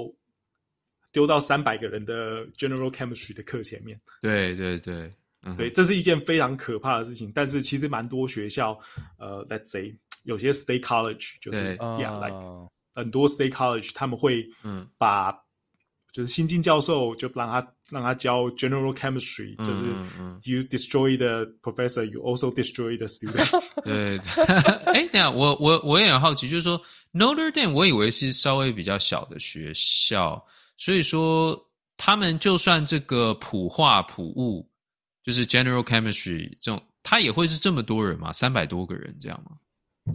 [1.15, 5.11] 丢到三百个人的 General Chemistry 的课前面，对对对，
[5.45, 7.31] 嗯、对，这是一件非常可怕的事情。
[7.33, 8.77] 但是其实蛮多学校，
[9.17, 15.33] 呃，Let's say 有些 State College 就是对 Yeah，like、uh, 很多 State College 他们会嗯把
[16.13, 19.83] 就是新进教授就让他让他教 General Chemistry，、嗯、就是
[20.51, 23.63] You destroy the professor，You also destroy the student。
[23.85, 24.19] 对，
[24.93, 26.81] 哎，等下我我我也很好奇，就是说
[27.13, 30.45] Notre Dame 我以为是稍微比较小的学校。
[30.77, 31.59] 所以说，
[31.97, 34.69] 他们就算这个普化普物，
[35.23, 38.33] 就是 General Chemistry 这种，他也会是这么多人嘛？
[38.33, 40.15] 三百多个人这样吗？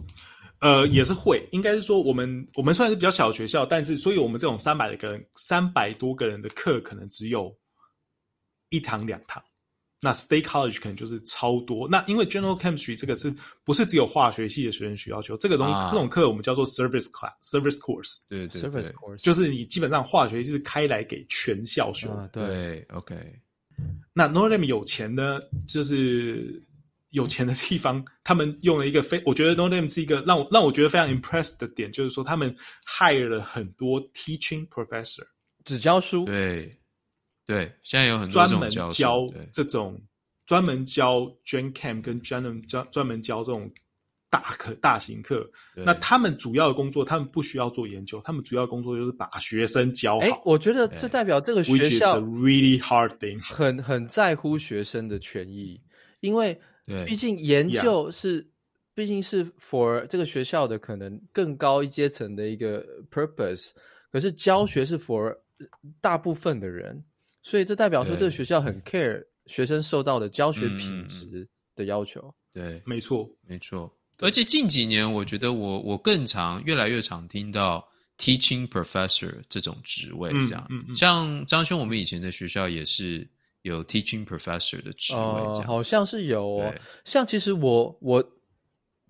[0.60, 7.50] 呃，也是会，应该是说我们我们算是比较小的学校，但是所以我们这种三百个人、三百多个人的课，可能只有
[8.68, 9.42] 一堂两堂。
[10.02, 11.86] 那 State College 可能就是超多。
[11.86, 13.30] 那因为 General Chemistry 这个是
[13.64, 15.36] 不是只有化学系的学生需要求？
[15.36, 18.26] 这个东西、啊、这种课我们叫做 Service Class、Service Course。
[18.30, 22.14] 对对对，Service Course 就是你基本上化学系是开来给全校修的。
[22.14, 23.14] 啊、对，OK。
[24.14, 26.58] 那 Notre Dame 有钱呢，就是
[27.10, 35.26] 有钱的地方，他们用了一个非，我觉得 Notre Dame 是一个让我让我觉得非常 impressed 的点，就是说他们 hire 了很多 teaching professor，
[35.62, 36.24] 只教书。
[36.24, 36.74] 对。
[37.50, 40.00] 对，现在有很多专门教这种
[40.46, 43.68] 专门教 Gen Chem 跟专门教专门教这种
[44.30, 45.50] 大课大型课。
[45.74, 50.24] 那他们主要的工作，他们不需要做研究，他们主要的工作就是把学生教好。
[50.24, 55.82] 哎，我觉得这代表这个学校 really hard thing，很很在乎学生的权益，
[56.20, 56.56] 因为
[57.04, 58.48] 毕竟研究是
[58.94, 63.70] 毕竟是 for 这个学校的可能更高一阶层的一个 purpose，
[64.12, 65.36] 可是教学是 for
[66.00, 67.02] 大部分的人。
[67.42, 72.32] 所以这代表说，这个学校很 care 学生受到的教学品质的要求。
[72.52, 73.90] 对，没错，没错。
[74.18, 77.82] 而且近几年，我觉得我我更常越来越常听到
[78.18, 80.66] teaching professor 这种职位，这样。
[80.68, 80.96] 嗯嗯。
[80.96, 83.26] 像张兄，我们以前的学校也是
[83.62, 85.62] 有 teaching professor 的职位，这样。
[85.62, 86.74] 好像是有哦。
[87.06, 88.22] 像其实我我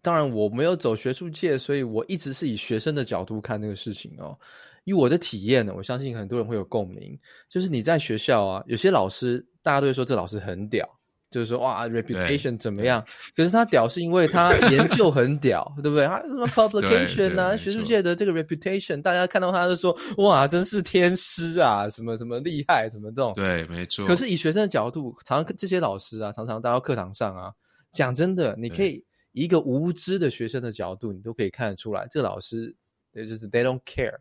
[0.00, 4.38] 当然我没有走学术界，所以我一直是以学生的角度看那个事情哦。
[4.84, 7.18] 以我的体验呢，我相信很多人会有共鸣。
[7.48, 10.88] 就是你在学校啊，有些老师大家都会说这老师很屌，
[11.30, 13.04] 就是说哇，reputation 怎么样？
[13.36, 16.06] 可是他屌是因为他研究很屌， 对不对？
[16.06, 23.32] 他什么 publication 啊，学术界的这个 reputation，大家看到他就说哇，真是天师啊，什么什么厉害，怎么这种。
[23.34, 24.06] 对，没错。
[24.06, 27.52] 可是以学生的角度，常常这些老师啊，常常带到课堂上啊，
[27.92, 32.74] 讲真的，你可以以一个无知的学生的角度，你都可以看得出来，这个老师
[33.12, 34.16] 也就是 they don't care。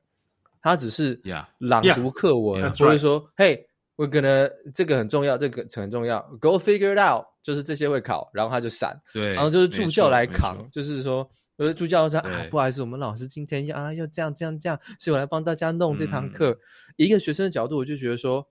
[0.61, 1.21] 他只是
[1.57, 11.29] 朗读课文，或者说，嘿，我可能这个很重要，这个很重要，Go figure it out，就是这些会考，然后他就闪，对，然后就是助教来扛，就是说，
[11.75, 16.57] 助教说啊，不好意思，我们老师今天要啊要这样这样这样，所以我来帮大家弄这堂课。
[16.97, 18.45] 一个学生的角度，我就觉得说，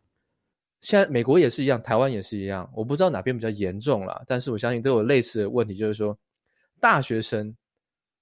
[0.80, 6.18] 现在美国也是一样，台湾也是一样，我不知道哪边比较严重啦，但是我相信都有类似的问题，就是说，
[6.80, 7.56] 大学生。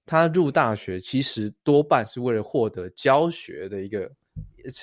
[0.06, 4.10] 他入大学其实多半是为了获得教学的一个，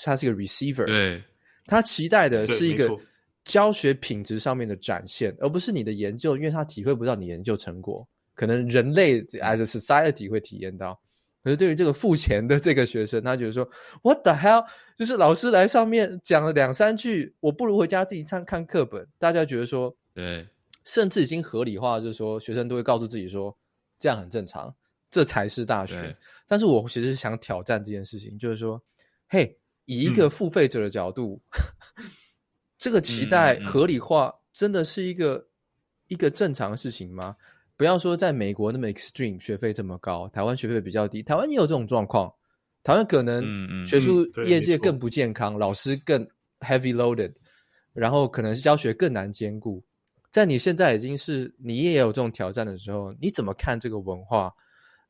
[0.04, 0.86] 他是一个 receiver。
[0.86, 1.24] 对，
[1.66, 2.96] 他期待的是一个
[3.46, 11.00] 教学品质上面的展现，而不是你的研究，因为他体会不到你研究成果，可能人类 as a society 会体验到。
[11.44, 13.70] 可是对于这个付钱的这个学生，他觉得说
[14.02, 14.66] What the hell？
[14.96, 19.06] 就是老师来上面讲了两三句，我不如回家自己看看课本。
[19.20, 20.48] 大家觉得说，对，
[20.86, 23.58] 甚至已经合理化，就是说学生都会告诉自己说，
[24.00, 24.74] 这样很正常，
[25.14, 26.18] 这才是大学。
[26.48, 28.82] 但是我其实是想挑战这件事情，就是说，
[29.30, 31.40] 嘿，以一个付费者的角度，
[31.98, 32.06] 嗯、
[32.80, 35.46] 这个期待合理化真的是一个、嗯、
[36.08, 37.36] 一个正常的事情吗？
[37.78, 42.34] 不要说在美国那么 extreme，学费这么高，台湾学费比较低，台湾也有这种状况。
[42.82, 46.28] 台湾可能学术业界更不健康，嗯嗯、老师更
[46.60, 47.34] heavy loaded，
[47.94, 49.84] 然后可能是教学更难兼顾。
[50.32, 54.52] 在你现在已经是你也有这种挑战的时候，你怎么看这个文化？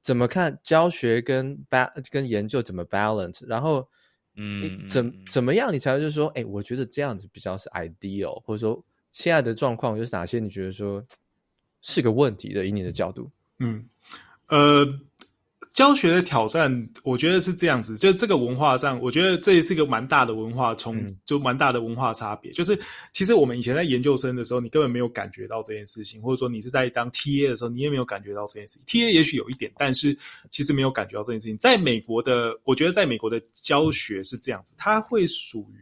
[0.03, 3.43] 怎么看教学跟 ba 跟研究怎么 balance？
[3.47, 3.89] 然后，
[4.35, 11.03] 嗯，怎怎么样你才会就是说，哎，我觉得这样子比较是 ideal，或者说现在的状况就是哪些你觉得说？
[11.85, 13.85] 是个问题的，以你的角度，嗯，
[14.47, 14.85] 呃，
[15.73, 22.51] 教学的挑战，我觉得是这样子，就这个文化上，我觉得这也是一个蛮大的文化冲，嗯、就蛮大的文化差别。
[22.51, 22.79] 就是
[23.11, 28.83] 其实我们以前在研究生的时候，你根本没有感觉到这件事情，或者说你是在当 TA 的时候，你也没有感觉到这件事情。
[28.85, 30.15] TA 也许有一点，但是
[30.51, 31.57] 其实没有感觉到这件事情。
[31.57, 35.77] 在美国的，我觉得在美国的教学是这样子，它会属于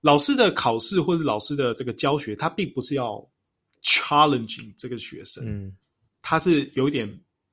[0.00, 3.28] 老师的考试或者老师的这个教学，它并不是要。
[3.86, 5.70] challenging 这个学生，嗯，
[6.22, 7.06] 他是有一点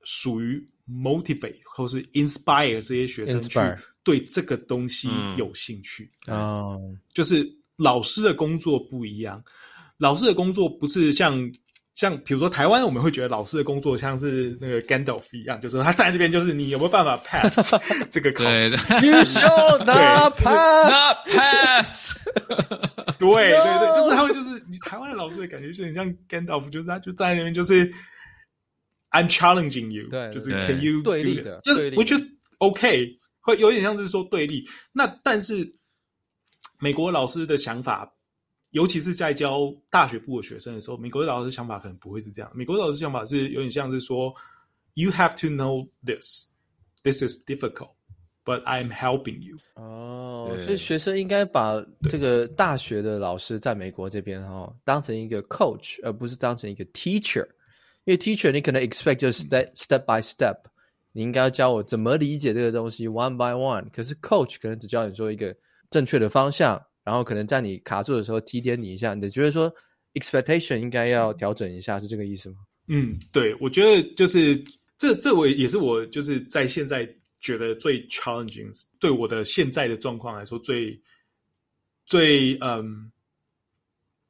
[0.04, 3.58] 属于 motivate 或是 inspire 这些学生去
[4.04, 6.10] 对这个东西有兴趣。
[6.26, 6.76] 啊，
[7.14, 9.42] 就是老师的工作不一样，
[9.98, 11.50] 老师的工作不是像
[11.94, 17.74] 像比如说台湾我们会觉得老师的工作像是那个 Gandalf 一样，就是他站在那边就是你有没有办法 pass
[18.10, 18.70] 这个考试
[19.06, 22.16] ，You should not pass，not pass。
[23.18, 27.92] 对对 对，就是他会 就是你台湾的老师的感觉就很像 Gandalf，就是他就站在那边就是
[29.12, 31.60] I'm challenging you，对，就是 Can you do this？
[31.62, 32.22] 就是 Which is
[32.58, 34.66] OK，会有点像是说对立。
[34.92, 35.70] 那但是
[36.78, 38.10] 美国老师的想法，
[38.70, 42.50] 尤其是在教大学部的学生的时候，美国的老师想法可能不会是这样。
[42.54, 44.34] 美国的老师想法是有点像是说
[44.94, 47.90] ，You have to know this，this is difficult。
[48.44, 49.58] But I'm helping you。
[49.74, 57.46] 哦，所以学生应该把这个大学的老师在美国这边哈、哦，当成一个 coach，而不是当成一个 teacher。
[58.04, 60.56] 因为 teacher 你可能 expect 就是 step step by step，
[61.12, 63.88] 你应该要教我怎么理解这个东西 one by one。
[63.90, 65.54] 可是 coach 可能只教你说一个
[65.90, 69.14] 正确的方向，然后可能在你卡住的时候提点你一下。
[69.14, 69.72] 你觉得说
[70.14, 72.56] expectation 应该要调整一下，是这个意思吗？
[72.88, 74.62] 嗯，对，我觉得就是
[74.98, 77.08] 这这我也是我就是在现在。
[77.44, 80.92] 觉得最 challenging，对我的现在的状况来说最，
[82.06, 83.10] 最最嗯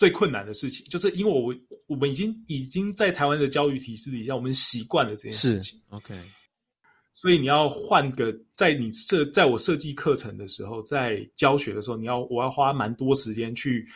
[0.03, 1.55] 最困难的事情，就是因为我
[1.87, 5.81] 我们已经已经在台湾的教育体制底下，我们习惯了这件事情。
[5.91, 6.21] OK，
[7.15, 13.87] 所以你要换个，在你设在我设计课程的时候，在教学的时候，你要我要花蛮多时间去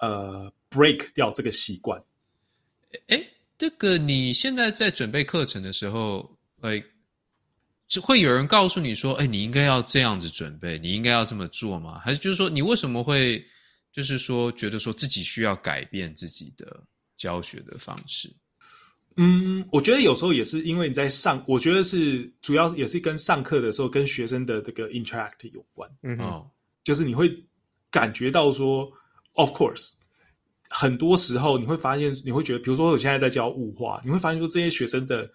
[0.00, 1.98] 呃 break 掉这个习惯。
[3.06, 3.18] 哎，
[3.56, 6.30] 这个你现在在准备课程的时候，
[6.60, 6.84] 哎。
[7.90, 11.98] 是会有人告诉你说：“哎，你应该要这样子准备，你应该要这么做吗？
[11.98, 13.42] 还是就是说，你为什么会
[13.98, 16.80] 就是说觉得说自己需要改变自己的
[17.16, 18.32] 教学的方式？”
[19.20, 25.90] 嗯，我觉得有时候也是因为你在上，我觉得是主要也是跟上课的时候跟学生的这个 interact 有关。
[26.04, 26.16] 嗯
[26.84, 27.28] 就是你会
[27.90, 28.88] 感觉到说
[29.32, 29.94] ，of course，
[30.68, 35.28] 很多时候你会发现，你会觉得，比如说我现在在教物化，你会发现说这些学生的。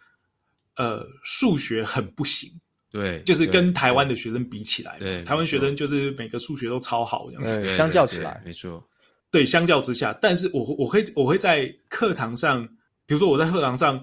[0.76, 2.50] 呃，数学很不行，
[2.94, 8.88] 对，就是跟台湾的学生比起来，对，台湾学生就是每个数学都超好这样子，相较起来，没错，
[9.32, 12.64] 对，相较之下，但是我我会我会在课堂上，
[13.08, 14.00] 比如说我在课堂上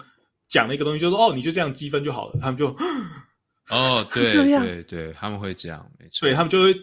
[0.48, 2.76] 讲了一个东西，就说哦，你就这样积分就好了，他们就
[3.68, 6.74] 哦， 对，这样对对，他们会这样，没错，对他们就会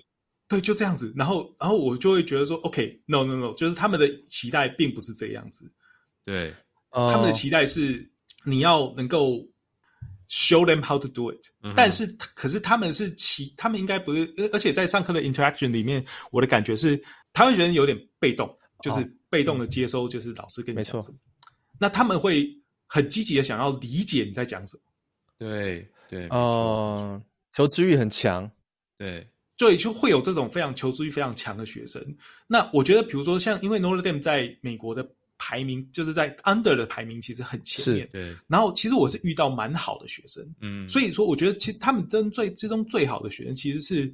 [0.47, 5.69] 对就这样子，然后然后我就会觉得说，OK，no no no，就是他们的期待并不是这样子，
[6.23, 6.53] 对，
[6.89, 8.09] 他们的期待是
[8.45, 9.45] 你要能够。
[10.29, 11.73] Show them how to do it，嗯。
[11.73, 17.01] 但是可是他们是其他们应该不是，而且在上课的 interaction 里面，我的感觉是
[17.31, 21.15] 他们觉得有点被动，就是被动的接收，就是老师跟你讲什么。
[21.15, 22.45] 哦嗯、那他们会
[22.87, 24.83] 很积极的想要理解你在讲什么。
[25.39, 27.23] 对对哦，
[27.53, 28.51] 求知欲很强，
[28.97, 29.25] 对，
[29.57, 32.05] 所以就会有这种非常求知欲非常强的学生。
[32.47, 35.09] 那我觉得，比如说像因为 Notre Dame 在美国的。
[35.37, 38.35] 排名就是在 under 的排名其实很前面，对。
[38.47, 44.13] 然后其实我是遇到蛮好的学生，嗯，所以说我觉得其实他们真最之中最好的学生其实是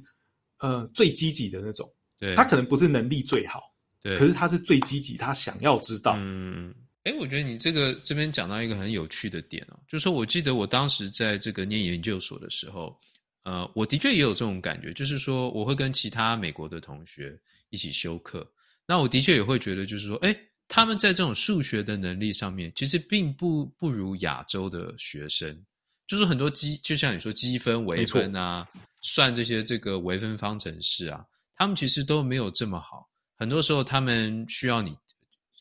[0.58, 3.62] 呃最积极的那种，对，他可能不是能力最好，
[4.02, 6.14] 对，可是他是最积极，他想要知道。
[6.18, 12.98] 嗯，哎，我觉得你这个这边讲到一个很有趣的点哦，就是说我记得我当时在这个念研究所的时候，
[13.44, 17.38] 呃，我的确也有这种感觉，就是说我会跟其他美国的同学
[17.70, 18.46] 一起修课，
[18.86, 20.34] 那我的确也会觉得，就是说，哎，
[20.68, 25.64] 他们在这种数学的能力上面，其实并不不如亚洲的学生。
[26.06, 28.68] 就是很多积，就像你说积分、微分啊，
[29.00, 31.24] 算这些这个微分方程式啊，
[31.56, 33.08] 他们其实都没有这么好。
[33.36, 34.94] 很多时候他们需要你，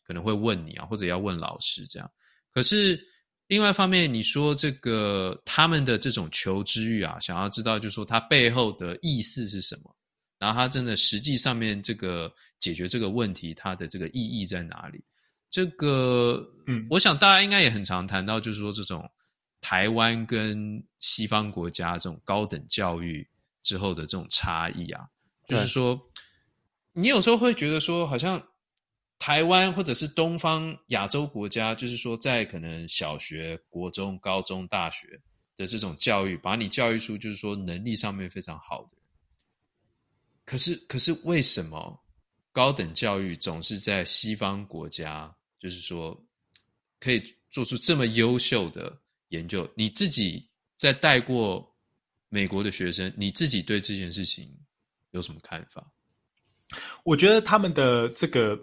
[0.06, 2.12] 可能会问你啊，或者要问老师这样。
[2.52, 3.00] 可是
[3.48, 9.96] 另外一方面，你说这个他们的这种求知欲啊，想要知道就是说它背后的意思是什么，
[10.44, 15.04] 然后它真的实际上面这个解决这个问题，它的这个意义在哪里？
[15.50, 19.10] 这个，嗯，我想大家应该也很常谈到，就是说这种。
[19.66, 23.26] 台湾跟西方国家这种高等教育
[23.62, 25.08] 之后的这种差异啊，
[25.48, 25.98] 就是说，
[26.92, 28.46] 你有时候会觉得说，好像
[29.18, 35.22] 台湾或者是东方亚洲国家，就是说，在可能小学、国中、高中、大学
[35.56, 38.98] 的这种教育，把你教育出就是说能力上面非常好的。
[40.46, 42.00] 可是，可是为什么
[42.52, 46.20] 高等教育总是在西方国家，就是说
[47.00, 49.00] 可以做出这么优秀的？
[49.30, 51.68] 研究你自己在带过
[52.30, 54.48] 美国的学生，你自己对这件事情
[55.10, 55.92] 有什么看法？
[57.04, 58.56] 我觉得他们的这个，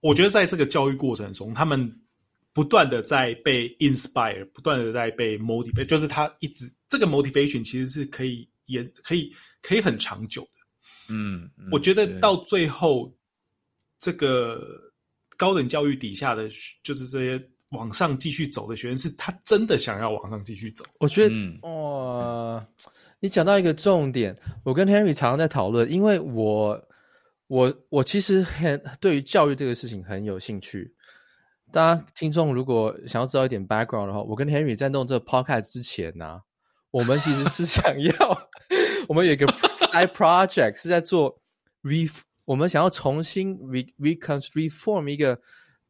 [0.00, 2.00] 我觉得在这个教育过程中，他们
[2.54, 10.48] 不断的在被 inspire，不断的在被 motivate，就是他一直这个 motivation 其实是可以也可以可以很长久。
[11.12, 13.12] 嗯，嗯我觉得到最后，
[13.98, 14.60] 这个
[15.36, 16.48] 高等教育底下的
[16.82, 17.48] 就是这些。
[17.72, 20.84] 往上继续走的学生，是他真的想要往上继续走。
[21.00, 22.68] 我觉得，哇、嗯呃，
[23.18, 26.78] 你讲到一个重点，我跟 Henry 常常在讨论，因为我，
[27.46, 30.94] 我，我其实很对于教育这个事情很有兴趣。
[31.72, 36.40] 大家听众如果想要知道一点 background 的话，我跟 Henry 在弄这个 podcast 之前呢、啊，
[36.90, 38.48] 我们其实是想要，
[39.08, 39.46] 我们有一个
[39.92, 41.40] side project 是在做
[41.82, 42.10] re，
[42.44, 45.40] 我们想要重新 re recon reform 一个。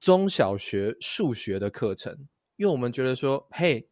[0.03, 2.13] 中小学数学的课程，
[2.57, 3.87] 因为我们觉得说，嘿，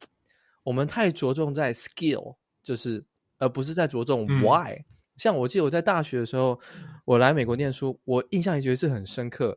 [0.64, 2.34] 我们太着重在 skill，
[2.64, 3.04] 就是
[3.38, 4.72] 而不是在着重 why。
[4.72, 4.84] 嗯。
[5.18, 6.60] 像我记得我在大学的时候，
[7.04, 9.56] 我来美国念书，我印象也觉得是很深刻，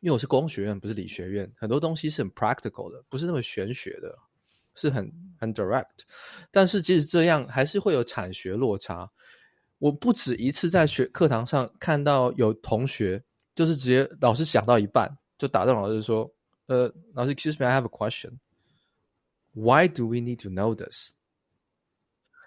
[0.00, 4.16] 因为我是工学院，不是理学院，很多东西是很 practical 的，不是那么玄学的，
[4.74, 5.84] 是很很 direct。
[6.50, 9.10] 但是即使这样，还是会有产学落差。
[9.78, 13.22] 我不止一次在学课堂上看到有同学，
[13.54, 15.08] 就是直接老师讲到一半。
[15.38, 16.28] 就打断老师说
[16.66, 18.38] ：“呃，老师，excuse me, I have a question.
[19.54, 21.12] Why do we need to know this？”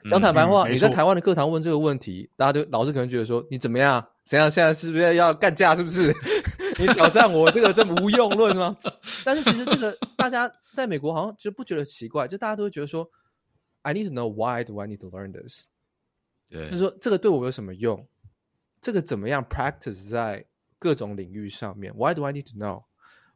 [0.09, 4.05] 讲坦白话，嗯嗯、你在台湾的课堂问这个问题，大家都老师可能觉得说：“你怎么样？
[4.25, 4.51] 怎样？
[4.51, 5.73] 现在是不是要干架？
[5.73, 6.13] 是不是？
[6.77, 8.75] 你挑战我这个这么无用论吗？”
[9.23, 13.09] 但是其实这个大家在美国好像就不觉得奇怪，就大家都会觉得说
[13.83, 15.67] ：“I need to know why do I need to learn this？”
[16.51, 18.07] 对，就是说这个对我有什么用？
[18.79, 20.45] 这个怎么样 practice 在？
[20.83, 22.83] 各种领域上面，Why do I need to know？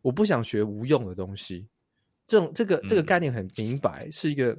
[0.01, 1.69] 我不想学无用的东西。
[2.25, 4.55] 这种这个这个概念很明白，嗯、是一个。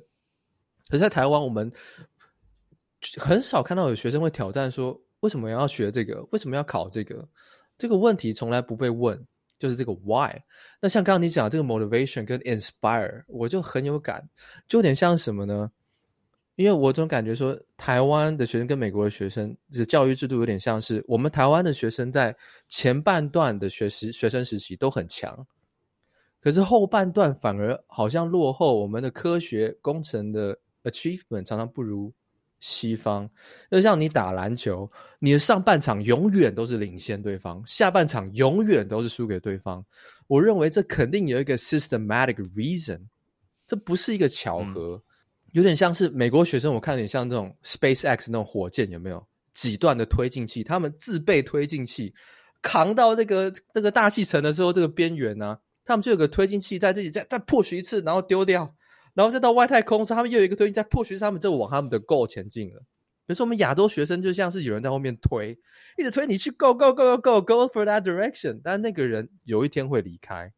[0.89, 1.69] 可是在台湾，我们
[3.19, 6.25] 很少看到有学生会挑战说：为什么要学这个？
[6.31, 7.29] 为什么要考这个？
[7.77, 9.21] 这个问题从来不被问，
[9.59, 10.41] 就是这个 Why。
[10.81, 14.31] 那像刚刚你讲这个 motivation 跟 inspire，我就很有感，
[14.69, 15.73] 就有点像什么呢？
[16.57, 22.35] 因为我总感觉说，台湾的学生跟美国的学生的教育制度有点像是，我们台湾的学生在
[22.67, 25.47] 前半段的学习学生时期都很强，
[26.41, 28.81] 可是后半段反而好像落后。
[28.81, 32.11] 我们的科学工程的 achievement 常常不如
[32.61, 33.29] 西方。
[33.71, 39.85] 就像你打篮球，你的上半场永远都是领先对方，下半场永远都是输给对方。
[40.27, 43.03] 我认为这肯定有一个 systematic reason，
[43.67, 44.95] 这不是一个巧合。
[44.95, 45.03] 嗯
[45.57, 50.63] 有点像是美国学生，我看有点像这种 SpaceX 那种火箭，有没有几段的推进器？
[50.63, 52.13] 他们自备推进器，
[52.61, 58.75] 扛到这个这个大气层的时候，这个边缘呢，他们就有个推进器在这里再再 push 一次，然后丢掉，
[59.15, 62.81] 然后再到外太空，他们又有一个推进在 push，他们就往他们的 goal 前进了。
[63.27, 65.59] 比如说我们亚洲学生就像是有人在后面推，
[65.97, 70.53] 一直推你去 go go go go go go for that direction，但那个人有一天会离开。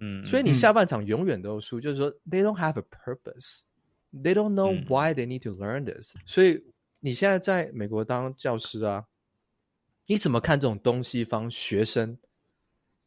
[0.00, 6.20] 嗯，所以你下半场永远都输，嗯、就是说，they don't have a purpose，they don't know why they need to learn this、嗯。
[6.26, 6.62] 所以
[7.00, 9.04] 你现在在美国当教师啊，
[10.06, 12.18] 你怎么看这种东西方学生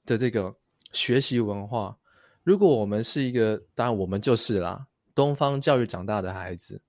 [0.06, 0.56] 的这个
[0.94, 1.98] 学习文化？
[2.44, 6.82] 如果我们是一个，当然我们就是啦，东方教育长大的孩子，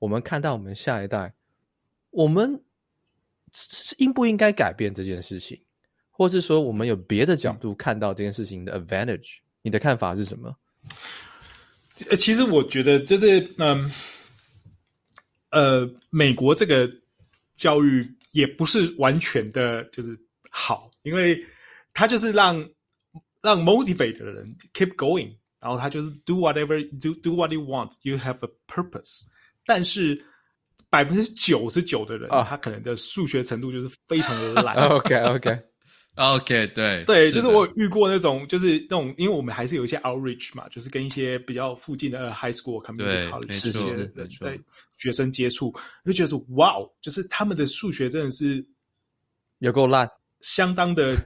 [0.00, 1.32] 我们看到我们下一代，
[2.10, 2.60] 我们
[3.98, 5.62] 应不应该改变这件事情，
[6.10, 10.54] 或是说我们有别的角度看到这件事情的 advantage？、嗯、你的看法是什么？
[12.16, 13.90] 其实我觉得就是嗯，
[15.50, 16.88] 呃，美国这个
[17.56, 20.16] 教育也不是完全的就是
[20.50, 21.44] 好，因为
[21.92, 22.56] 它就是让
[23.40, 25.34] 让 motivate 的人 keep going。
[25.60, 29.22] 然后他就是 do whatever do do what you want you have a purpose，
[29.64, 30.22] 但是
[30.90, 32.46] 百分之九十九的人，oh.
[32.46, 34.76] 他可能的数学程度就是非常的烂。
[34.90, 35.58] OK OK
[36.16, 44.58] OK 对对，就是我遇过那种就是那种，因为我们还是有一些 outreach 嘛，就是跟一些比较附近的 high school community college 这些人在
[44.96, 48.64] 学生接触，就觉得说哇哦，就是他们的数学真的是
[49.58, 50.08] 有够烂，
[50.40, 51.16] 相当的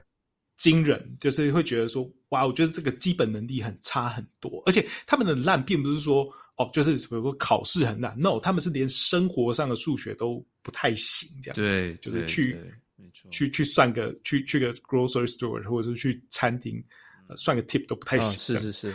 [0.55, 2.09] 惊人，就是会觉得说。
[2.29, 12.55] 哇，我觉得这个基本能力很差很多，而且他们的烂并不是说哦，就是比如说考试很烂，no，他们是连生活上的数学都不太行，这样子，对，就是去
[13.31, 16.83] 去去算个去去个 grocery store 或者是去餐厅，
[17.27, 18.93] 呃，算个 tip 都不太行，哦，是是是，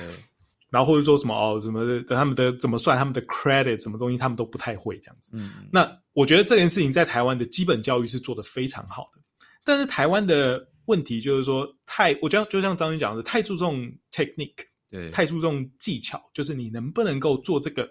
[0.71, 5.33] 然后或者说什么哦，什么的他们的怎么算他们的 credit 什么东西，他们都不太会这样子。
[5.35, 9.21] 嗯，那我觉得这件事情在台湾的基本教育是做得非常好的，
[9.65, 10.69] 但是台湾的。
[10.87, 17.91] 问题就是说，太我觉得就像张军讲的，太注重 technique，对，太注重技巧，就是你能不能够做这个，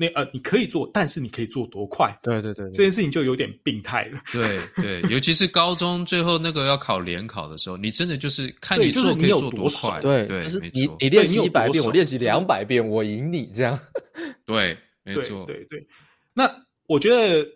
[0.00, 2.16] 那呃，你可以做，但是你可以做多快？
[2.22, 4.20] 对对对，对，这件事情就有点病态了。
[4.32, 10.00] 对对， 尤其是高中最后那个要考联考的时候，你真的就是看你做可以做多快。
[10.00, 13.78] 对，对，就是你你练习一百遍，我练习两百遍，我赢你这样。
[14.46, 15.88] 对，没错，对对，对。
[16.32, 16.48] 那
[16.86, 17.46] 我觉得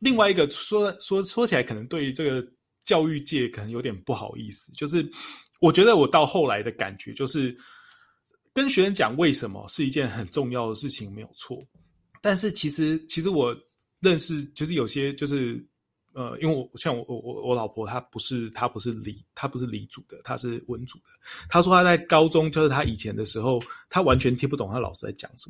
[0.00, 2.46] 另外一个说说说起来，可能对于这个。
[2.84, 5.06] 教育界可能有点不好意思，就是
[5.60, 7.54] 我觉得我到后来的感觉就是
[8.58, 11.62] 跟学生讲为什么是一件很重要的事情没有错，
[12.20, 13.56] 但是其实其实我
[14.00, 15.64] 认识就是有些就是
[16.12, 21.04] 呃，因为我像我我我老婆她不是她不是理她不是理组的，她是文组的。
[21.48, 25.48] 她说她在高中就是她以前的时候，她完全听不懂她老师在讲什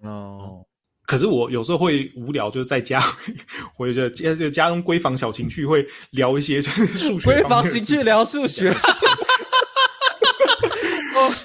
[0.00, 0.08] 么。
[0.08, 0.64] 哦。
[1.06, 2.98] 可是我有时候会无聊，就是在家，
[3.76, 7.28] 我就觉得家中闺房小情趣会聊一些就是数学。
[7.42, 8.74] 闺房情趣聊数学。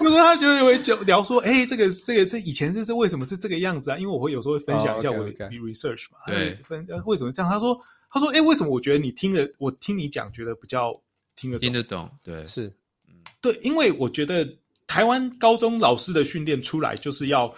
[0.07, 3.97] 哦，就是他就是会就聊说，哎、欸，这个这个这以前这是为什么是这个样子啊？
[3.97, 7.51] 因为我会有时候会分享一下我的 research 嘛，对，分为什么这样？
[7.51, 7.79] 他说
[8.09, 10.91] 他说，哎、欸，为什么我觉得你听了我听你讲觉得比较
[11.35, 12.09] 听得懂听得懂？
[12.23, 12.67] 对，是，
[13.07, 14.47] 嗯，对，因为我觉得
[14.87, 17.53] 台湾高中老师的训练出来就是要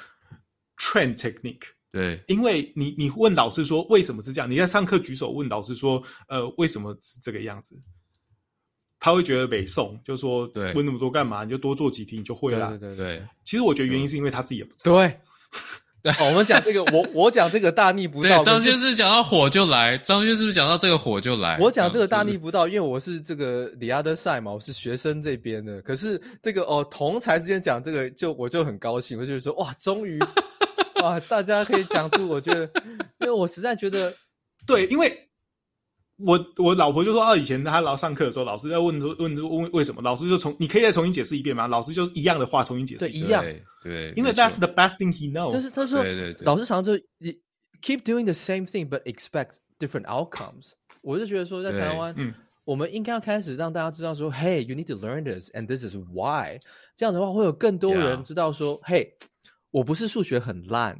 [0.78, 1.64] train technique。
[1.92, 4.50] 对，因为你你问老师说为什么是这样？
[4.50, 7.78] 你在上课举手问老师说，呃，为什么是这个样子？
[9.02, 11.44] 他会觉得北宋，就说对，问那么多干嘛？
[11.44, 12.70] 你就多做几题你就会了。
[12.78, 14.96] 对对对，其实我觉得原因是因为他自己也不知道。
[14.96, 15.20] 对。
[16.04, 18.44] 对，我们讲这个，我我讲这个大逆不道。
[18.44, 21.58] 张轩是讲到火就来，张轩是不是讲到这个火就来？
[21.60, 25.80] 我讲这个大逆不道，因为我是这个 the other side 嘛，我是学生这边的。
[25.84, 30.20] 可是这个哦，同才之间讲这个，就我就很高兴，我就说哇，终于。
[31.02, 31.20] 哇！
[31.22, 32.70] 大家可以讲出，我觉得，
[33.22, 34.14] 因为我实在觉得，
[34.68, 35.12] 对，因为
[36.26, 41.68] 我我老婆就说，啊，以前她老上课的时候，老师在问说问问为什么，老师就从你可以再重新解释一遍吗？
[41.68, 43.44] 老师就一样的话重新解释，对，一样，
[43.84, 45.52] 对，因为 that's the best thing he knows。
[45.52, 47.02] 就是他说，对对对，老师常常就
[47.82, 50.74] keep doing the same thing but expect different outcomes。
[51.02, 56.60] 我就觉得说，在台湾，嗯，我们应该要开始让大家知道说，Hey，you need to learn this and this is why。
[56.96, 59.10] 这样的话，会有更多人知道说，Hey。
[59.72, 61.00] 我不是数学很烂，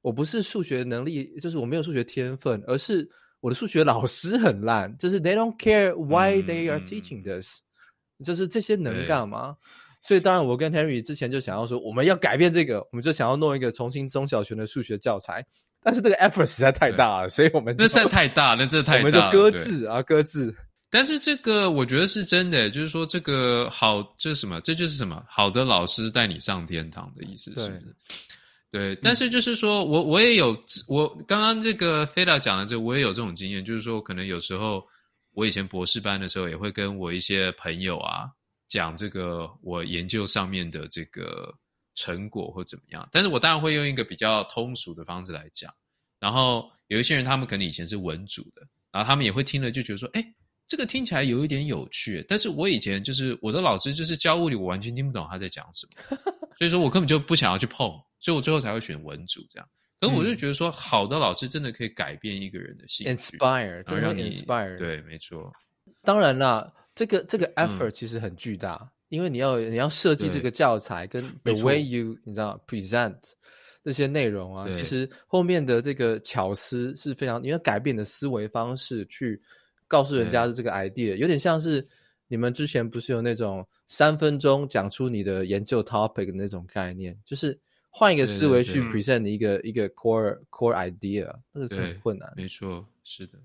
[0.00, 3.10] 我不是数学能力，就是我没有数学天分，而是
[3.42, 7.58] 我的数学老师很烂，就是 they don't care why they are teaching this，
[8.18, 9.56] 嗯，就是这些能干嘛？
[10.00, 15.44] 所以当然，我跟 Henry 之前就想要说，我们要改变这个，我们就想要弄一个重新中小学的数学教材，
[15.82, 20.54] 但是这个 effort 实在太大了，所以我们那实在太大，那这太大，我们就搁置啊，搁置。
[20.88, 24.60] 但是这个我觉得是真的，就是说这个好，这是什么？
[24.60, 25.24] 这就是什么？
[25.26, 27.96] 好的老师带你上天堂的意思，是不是？
[28.72, 28.96] 对。
[28.96, 30.48] 但是就是说我我也有
[30.88, 34.84] 我刚刚这个 Theta 讲的这个，我也有这种经验，就是说可能有时候
[35.32, 38.28] 我以前博士班的时候，也会跟我一些朋友啊
[38.68, 41.54] 讲这个我研究上面的这个
[41.94, 45.72] 成果或怎么样，但是我当然会用一个比较通俗的方式来讲。
[46.18, 50.34] 然后有一些人他们可能以前是文组的，然后他们也会听了就觉得说，哎。
[50.68, 56.16] 这个听起来有一点有趣，但是我以前就是我的老师就是教物理，我完全听不懂他在讲什么，
[56.56, 57.92] 所以说我根本就不想要去碰，
[58.22, 59.68] 所以我最后才会选文组这样。
[60.00, 64.78] 可是我就觉得说，好的老师真的可以改变一个人的兴趣，inspire，真的让你 inspire。
[64.78, 65.52] 对，没错。
[66.00, 73.18] 当然啦，这个这个 effort 其实很巨大，嗯、因为你要你要设计这个教材跟 the way you 你知道 present。
[73.84, 79.42] 这些内容啊，其实后面的这个巧思是非常，你要改变的思维方式去
[79.88, 81.84] 告诉人家的这个 idea，有点像是
[82.28, 87.58] 你们之前不是有那种三分钟讲出你的研究 topic 的那种概念，就是
[87.94, 92.32] 换一个思维去 present 一个一个 core core idea，那个是很困难。
[92.34, 93.38] 没错，是的。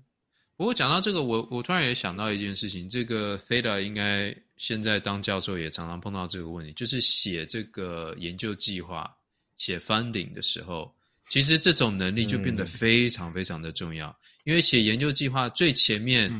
[0.56, 9.14] 不过讲到这个，我我突然也想到一件事情，这个 Theta 应该现在当教授也常常碰到这个问题，就是写这个研究计划、
[9.58, 10.90] 写 funding 的时候，
[11.28, 14.08] 其实这种能力就变得非常非常的重要。
[14.08, 16.30] 嗯、因为写研究计划最前面，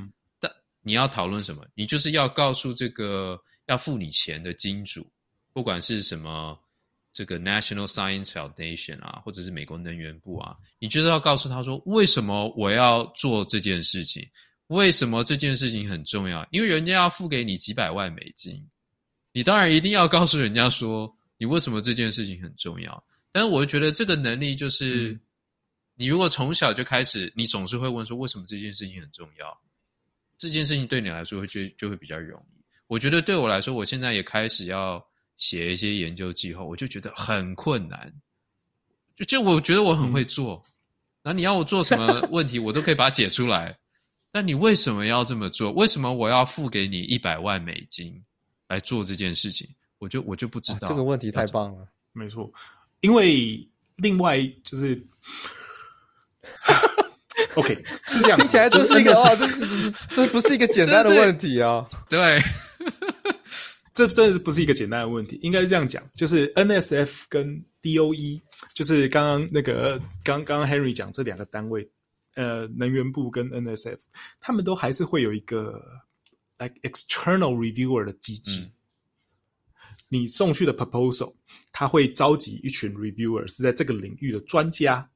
[0.40, 1.62] 但、嗯、你要讨论什么？
[1.74, 5.06] 你就是要告诉这个要付你钱的金主，
[5.52, 6.58] 不管是什么。
[7.18, 14.24] 这个 National Science Foundation 啊，或者是美国能源部啊，你就是要告诉他说，为什么我要做这件事情？
[14.68, 16.46] 为什么这件事情很重要？
[16.52, 18.64] 因为人家要付给你几百万美金，
[19.32, 23.04] 你当然一定要告诉人家说，你为什么这件事情很重要。
[23.32, 25.20] 但是，我就觉得这个能力就是，嗯、
[25.96, 29.60] 你如果从小就开始，你总是会问说，为什么这件事情很重要？
[30.36, 32.62] 这件事情对你来说会就就会比较容易。
[32.86, 35.04] 我觉得对我来说，我现在也开始要。
[35.38, 38.12] 写一些研究计划，我就觉得很困难。
[39.16, 40.62] 就就我觉得我很会做，
[41.22, 43.76] 那、嗯、你要我做什么 问题，我都可以把它解出来。
[44.30, 45.72] 但你为什么要这么做？
[45.72, 48.22] 为什么我要付给你一百万美金
[48.68, 49.68] 来做这件事情？
[49.98, 50.88] 我就我就不知道。
[50.88, 52.52] 这个问题太棒了，没错。
[53.00, 53.66] 因为
[53.96, 55.02] 另外就是
[57.54, 57.74] ，OK，
[58.06, 62.40] 是这样， 听起来这是一个哦，这是这不是一个简单的 问题啊，对。
[63.98, 68.40] 这真的不是一个简单的问题，应该是这样讲，就是 NSF 跟 DOE，
[68.72, 71.90] 就是刚刚那个刚刚 Henry 讲这两个单位，
[72.36, 73.98] 呃，能源部跟 NSF，
[74.38, 75.82] 他们都还是会有一个
[76.60, 78.60] like external reviewer 的机制。
[78.60, 78.70] 嗯、
[80.08, 81.34] 你送去的 proposal，
[81.72, 85.10] 他会召集一群 reviewer 是在这个领域的专家，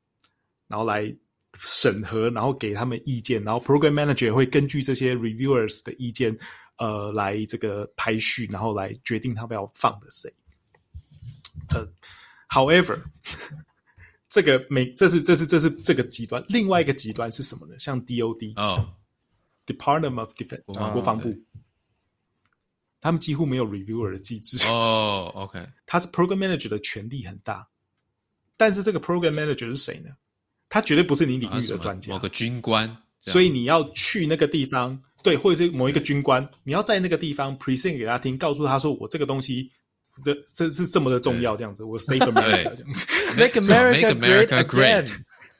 [0.66, 1.14] 然后来
[1.56, 6.36] 审核，然后给他们意见，然后 program manager 会根据这些 reviewers 的意见。
[6.82, 10.28] 呃，来这个排序，然后来决定他们要放的谁。
[11.68, 11.86] 呃
[12.48, 12.98] ，however，
[14.28, 16.42] 这个每，这是这是这是这个极端。
[16.48, 17.78] 另外一个极端是什么呢？
[17.78, 18.92] 像 DOD 哦
[19.64, 21.32] ，Department of Defense，哦，国防部，
[23.00, 24.66] 他们几乎没有 reviewer 的机制。
[24.68, 27.64] 哦，OK，他是 program manager 的权力很大，
[28.56, 30.10] 但是这个 program manager 是谁呢？
[30.68, 32.96] 他绝对不是你领域的专家，某个军官。
[33.20, 35.00] 所以你要去那个地方。
[35.22, 39.70] 对，或者是某一个军官，你要在那个地方 present 给他听，告诉他说我这个东西
[40.24, 43.06] 的这是这么的重要，这样子，我 save America 这样子，
[43.38, 45.08] Make America Great Again.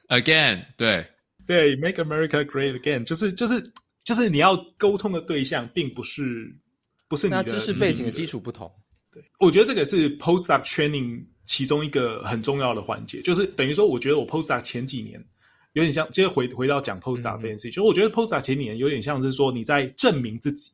[0.09, 1.07] Again，对。
[1.45, 3.63] 对，Make America Great Again，就是就是
[4.05, 6.55] 就是你要沟通的对象，并不是
[7.09, 8.13] 不是你的知识背景的。
[8.13, 8.71] 基础不同。
[9.13, 15.23] 对，我觉得这个是 postdoc training 其中一个很重要的环节，就是等于说，我觉得我 postdoc 前几年。
[15.75, 20.73] 有点像，接着回回到讲 postdoc 这件事情，嗯、就我觉得 postdoc 前几年有点像是说你在证明自己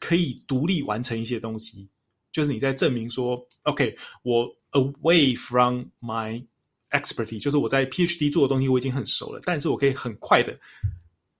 [0.00, 1.88] 可以独立完成一些东西，
[2.32, 6.44] 就是你在证明说，OK，我 away from my
[6.90, 10.58] expertise，就是我在 PhD 做的东西我已经很熟了，但是我可以很快的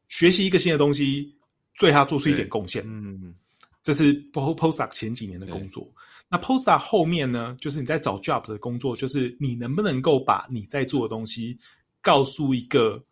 [0.07, 1.35] 学习一个新的东西，
[1.81, 2.85] 对它做出一点贡献。
[2.87, 3.35] 嗯，
[3.83, 5.93] 这是 postdoc 前几年的工作。
[6.29, 11.59] 那 postdoc 后面呢，就是你在找 job 的工作，就是你能不能够把你在做的东西。
[12.07, 13.05] 告诉一个，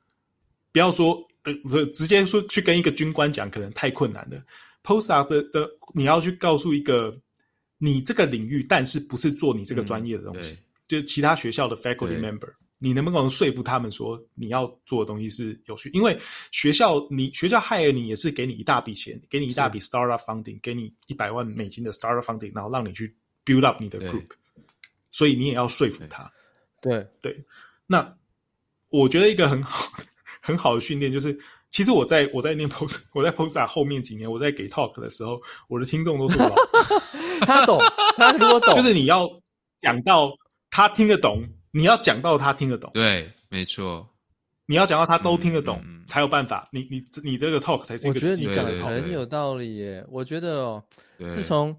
[0.70, 1.52] 不要说呃，
[1.92, 4.40] 直接说去跟一个军官讲，可能太困难了。
[4.84, 7.20] Postdoc 的的，你要去告诉一个
[7.78, 15.90] 你这个领域，但是不是做你这个专业的东西，嗯、就其他学校的 faculty member，你能不能说服他们说你要做的东西是有趣？
[15.92, 16.16] 因为
[16.52, 23.12] 学校你学校 hire 你也是给你一大笔钱，给你一大笔 startup funding，给你一百万美金的 startup funding，然后让你去
[23.44, 24.30] build up 你的 group，
[25.10, 26.30] 所以你也要说服他。
[26.80, 27.44] 对对，
[27.86, 28.16] 那。
[29.02, 29.90] 我觉得一个很好
[30.40, 31.36] 很好的训练就是，
[31.72, 36.48] 其实我在我在念 post 我在 postdoc 后面几年，我在给 talk 的时候，我的听众都是我。
[36.48, 36.54] 老
[37.44, 37.80] 他懂，
[38.16, 39.28] 他如果懂，就是你要
[39.78, 40.30] 讲到
[40.70, 41.42] 他听得懂，
[41.72, 44.08] 你要讲到他听得懂，对，没错，
[44.66, 48.14] 你要讲到他都听得懂，嗯嗯、才有办法，你你你这个 talk 才是一个。
[48.14, 50.84] 我觉得你讲的很有道理耶，我觉得哦，
[51.32, 51.76] 自从。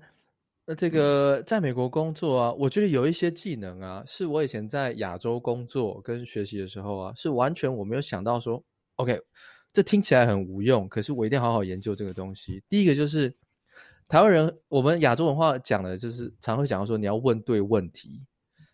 [0.68, 8.63] 那这个在美国工作啊，我觉得有一些技能啊，是我以前在亚洲工作跟学习的时候啊，是完全我没有想到说
[8.95, 9.20] ，OK，
[9.72, 12.63] 这听起来很无用，可是我一定要好好研究这个东西。
[12.68, 13.32] 第一个就是
[14.07, 18.24] 台湾人，我们亚洲文化讲的就是常会讲到说你要问对问题，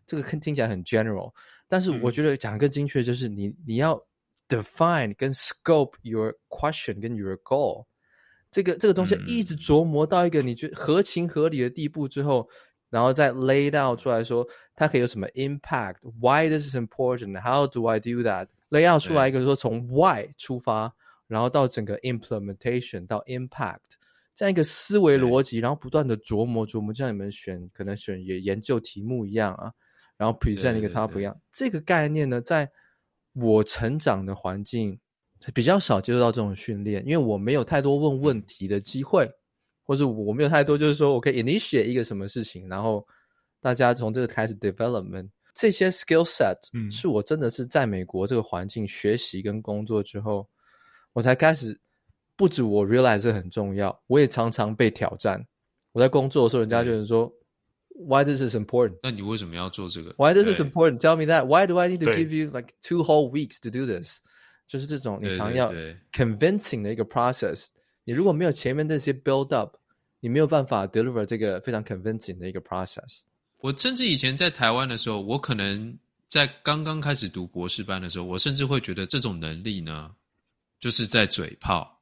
[0.06, 1.34] 这个听起来很 general，
[1.68, 4.02] 但是我觉得讲的更精确就是你你要
[4.48, 7.86] define 跟 scope your question 跟 your goal。
[8.52, 12.50] 这个这个东西一直琢磨到一个你觉得合情合理的地步之后，
[12.90, 14.46] 然后再 lay out 出来说
[14.76, 20.94] 它可以有什么 impact，why this is important，how do I do that？lay out 出来一个说从 why 出发，
[21.28, 23.80] 然后到整个 implementation 到 impact
[24.36, 29.72] 这样一个思维逻辑，然后不断的琢磨琢磨，就像你们选可能选也研究题目一样啊，
[30.18, 32.70] 然后 present 一个 topic 一样，这个概念呢，在
[33.34, 35.00] 我成长的环境
[35.54, 39.30] 比较少接受到这种训练，因为我没有太多问问题的机会。
[39.84, 43.06] 或是我没有太多，就是说我可以 initiate 一个什么事情，然后
[43.60, 50.48] 大家从这个开始 development 这些 skill set，嗯，是我真的是在美国这个环境学习跟工作之后，
[51.12, 51.78] 我才开始
[52.38, 55.46] 不止我 realize 这很重要，我也常常被挑战。
[55.92, 57.30] 我在工作的时候，人家就是说
[58.08, 59.00] ，Why this is important？
[59.04, 61.46] 那你为什么要做这个？Why this is important？Tell me that.
[61.48, 64.20] Why do I need to give you like two whole weeks to do this？
[64.72, 65.74] 就是这种你常要
[66.14, 67.68] convincing 的一个 process。
[68.06, 69.76] 你如果没有前面那些 build up。
[70.24, 73.22] 你没有办法 deliver 这个非常 convincing 的一个 process。
[73.58, 75.98] 我甚至以前在台湾的时候，我可能
[76.28, 80.12] 在刚刚开始读博士班的时候，我甚至会觉得这种能力呢，
[80.80, 82.00] 就是在嘴炮，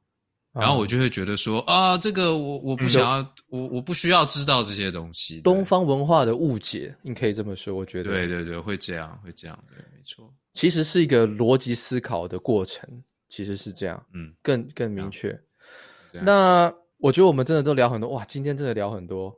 [0.52, 5.40] 然后我就会觉得说、嗯、啊，这个我我不想要，嗯、我我不需要知道这些东西。
[5.40, 8.10] 东方文化的误解，你可以这么说，我觉得。
[8.10, 10.30] 对对对，会这样，会这样，对，没错。
[10.52, 15.40] 其实是一个逻辑思考的过程，其实是这样，嗯，更更明确。
[16.12, 16.72] 那。
[17.02, 18.22] 我觉得我们真的都聊很多哇！
[18.26, 19.34] 今天真的聊很多。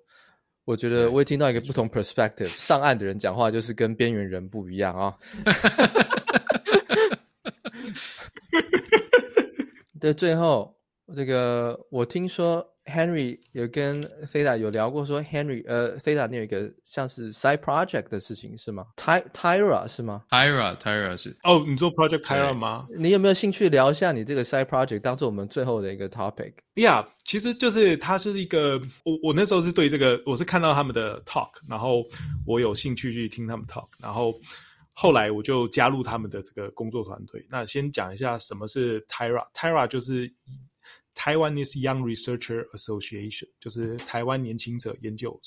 [0.64, 5.16] 我觉得我也听到一个不同 perspective，上岸的人讲话就是跟边缘人不一样啊。
[10.00, 10.76] 对，最后
[11.14, 12.71] 这个我听说。
[12.84, 22.22] Henry 有跟 Theta 有聊过，说 Henry 呃 Theta 你有一个像是 side project 的事情是吗？Ty Tyra 是吗？Tyra Tyra 是哦，你做 project
[22.22, 22.88] Tyra 吗？
[22.96, 26.52] 你有没有兴趣聊一下你这个 side project，当做我们最后的一个 topic？
[26.74, 32.04] 呀，yeah, 其实就是它是一个我我那时候是对这个我是看到他们的 talk，然后
[32.44, 34.34] 我有兴趣去听他们 talk，然后
[34.92, 37.46] 后来我就加入他们的这个工作团队。
[37.48, 40.28] 那先讲一下什么是 Tyra，Tyra 就是。
[41.22, 45.40] Taiwanese Young Researcher Association 就是台湾年轻者研究，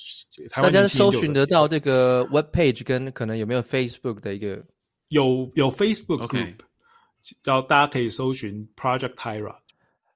[0.49, 4.63] 台湾研究，大家搜寻得到这个 web page 跟可能有没有 Facebook 的一个
[5.09, 6.55] 有有 Facebook group，
[7.43, 9.53] 然后.大家可以搜寻 Project Tyra。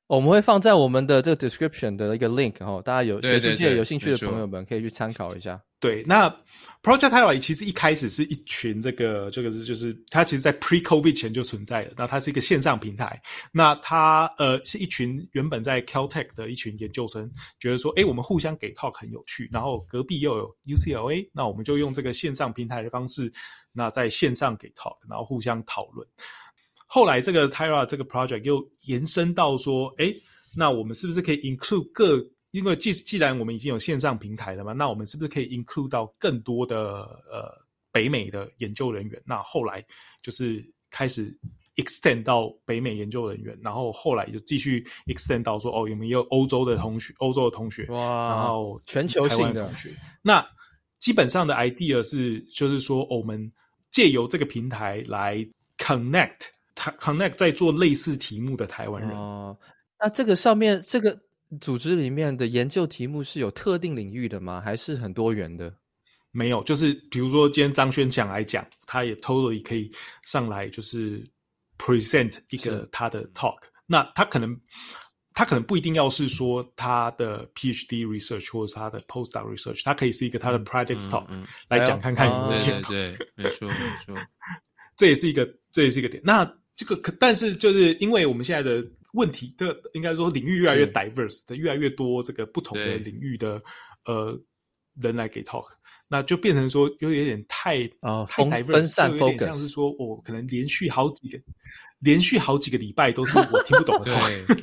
[0.09, 5.61] 我们会放在我们的这个 description 的一个 link 哈，大家有学术界有兴趣的朋友们可以去参考一下。
[5.79, 6.27] 对，那
[6.81, 11.93] Project Tyra 其实一开始是一群这个这个是就是它其实，在 Pre-COVID 前就存在的。
[11.95, 23.31] 那它是一个线上平台，那它呃是一群原本在 Caltech 的一群研究生，觉得说，哎，我们互相给 talk 很有趣，然后隔壁又有 UCLA，那我们就用这个线上平台的方式，
[23.71, 26.05] 那在线上给 talk，然后互相讨论。
[26.91, 30.11] 后来这个 Tyra 这个 project 又延伸到说，哎，
[30.57, 32.19] 那我们是不是可以 include 各？
[32.49, 37.53] 因为既既然我们已经有线上平台了嘛，那我们是不是可以 include 到更多的呃
[37.91, 39.21] 北美的研究人员？
[39.23, 39.85] 那后来
[40.23, 41.31] 就是开始
[41.75, 47.13] extend 到北美研究人员，然后后来就继续 extend 到说，哦，有没有欧洲的同学？
[47.19, 49.91] 欧洲的同学哇，然后全球性的同学。
[50.23, 50.43] 那
[50.97, 53.39] 基本上的 idea 是，就是说我们
[53.91, 56.47] 借由这个平台来 connect。
[56.99, 59.57] Connect 在做类似题目的台湾人哦，
[59.99, 61.19] 那这个上面这个
[61.59, 64.61] 组织里面的研究题目是有特定领域的吗？
[64.61, 65.73] 还是很多元的？
[66.31, 69.91] 没有，就是比如说今天张轩强来讲，他也 totally 可以
[70.23, 71.27] 上来就是
[71.77, 73.57] present 一个他的 talk。
[73.87, 74.55] 那他可能
[75.33, 81.25] 他可能不一定要是说他的 PhD research 或者是他的 postdoc research，他可以是一个他的 project talk
[81.67, 82.89] 来讲看看有没有听到。
[82.89, 83.75] 对，没错没
[84.05, 84.15] 错，
[84.95, 86.21] 这也是一个这也是一个点。
[86.23, 86.45] 那
[86.79, 93.61] 这个可，但是就是因为我们现在的问题的，应该说领域越来越 diverse 的，越来越多这个不同的领域的
[94.05, 94.39] 呃
[95.01, 95.65] 人来给 talk，
[96.07, 101.37] 那就变成说有一点太啊、哦、太 diverse，分散 focus，有点像是说我、哦、可能连续好几个
[101.99, 104.57] 连续好几个礼拜都是我听不懂的 talk，对。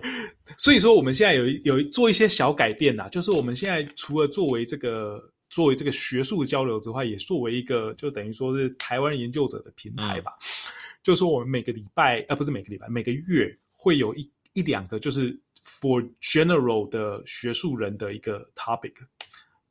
[0.56, 10.32] 所以说我们现在有有做一些小改变呐，就是我们现在除了作为这个作为这个学术交流之外，也作为一个就等于说是台湾研究者的平台吧。
[10.40, 18.92] 嗯就是说，我们每个礼拜，呃，不是每个礼拜，每个月会有一一两个，就是 for general 的学术人的一个 topic。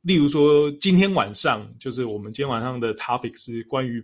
[0.02, 4.02] 例如说，今天晚上就是我们今天晚上的 topic 是关于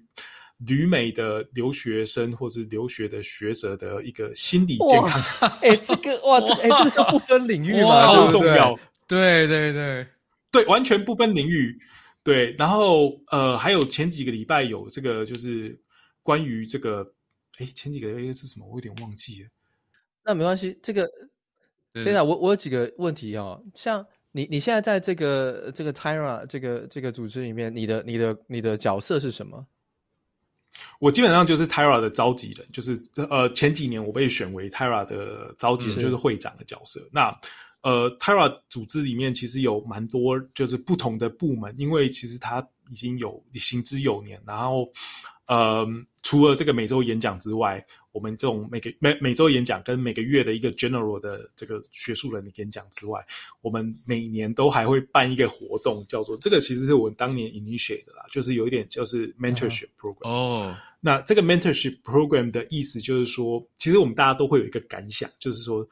[0.59, 5.51] 旅美的留学生或者留学的学者的一个心理健康。
[5.63, 7.97] 哎、欸，这个哇，这哎，这个不分领域吗？
[7.97, 8.79] 超重要。
[9.09, 10.07] 对对对
[10.53, 11.77] 对，完全不分领域。
[12.23, 15.77] 对，然后呃，还有前几个礼拜有这个就是。
[16.25, 17.07] 关于这个，
[17.59, 18.67] 哎，前几个 A 是什么？
[18.67, 19.49] 我有点忘记了。
[20.25, 21.07] 那没关系，这个，
[22.03, 23.63] 现在我我有几个问题哦。
[23.75, 29.67] 像你你现在在这个这个 Tyra 这个这个组织里面，你的你的你的角色是什么？
[30.99, 37.07] 我基本上就是 Tyra 的召集人，就是呃前几年我被选为 Tyra 的召集人，就是会长的角色。
[37.13, 37.39] 那
[37.83, 44.91] 呃 Tyra 组织里面其实有蛮多就是不同的部门，因为其实它已经有行之有年，然后。
[45.47, 45.87] 呃，
[46.23, 53.25] 除了这个每周演讲之外，我们这种每个每每周演讲跟每个月的一个 general 的这个学术人的演讲之外，
[53.61, 60.29] 我们每年都还会办一个活动，叫做这个其实是我们当年 initiate 的啦，就是有一点就是 mentorship program。
[60.29, 65.87] 哦，那这个 mentorship program 的意思就是说，其实我们大家都会有一个感想，就是说，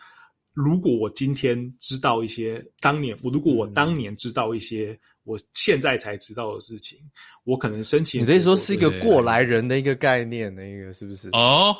[0.52, 4.98] 如果我今天知道一些当年我如果我当年知道一些。
[5.24, 6.98] 我现在才知道的事情，
[7.44, 8.20] 我可能申请。
[8.20, 11.28] 你可以说是一个过来人的一个概念，那个是不是？
[11.28, 11.72] 哦，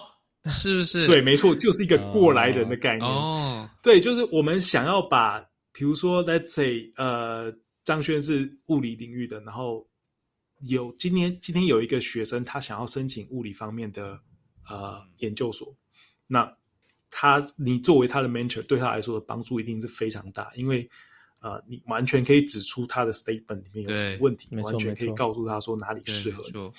[0.45, 1.09] 是不是？
[1.09, 3.11] 对，没错，就是一个过来人的概念。
[3.11, 5.41] 哦，对，就是我们想要把，
[5.73, 7.53] 比如说，let's say，呃，
[7.83, 9.85] 张轩是物理领域的，然后
[10.69, 14.21] 有今天今天有一个学生，他想要申请物理方面的
[14.69, 15.75] 呃研究所，
[16.29, 16.49] 那
[17.13, 20.91] 他你作为他的 mentor，对他来说的帮助一定是非常大，因为。
[21.45, 26.71] 啊、呃，你完全可以指出他的 statement 里面有什么问题，完全可以告诉他说哪里适合你。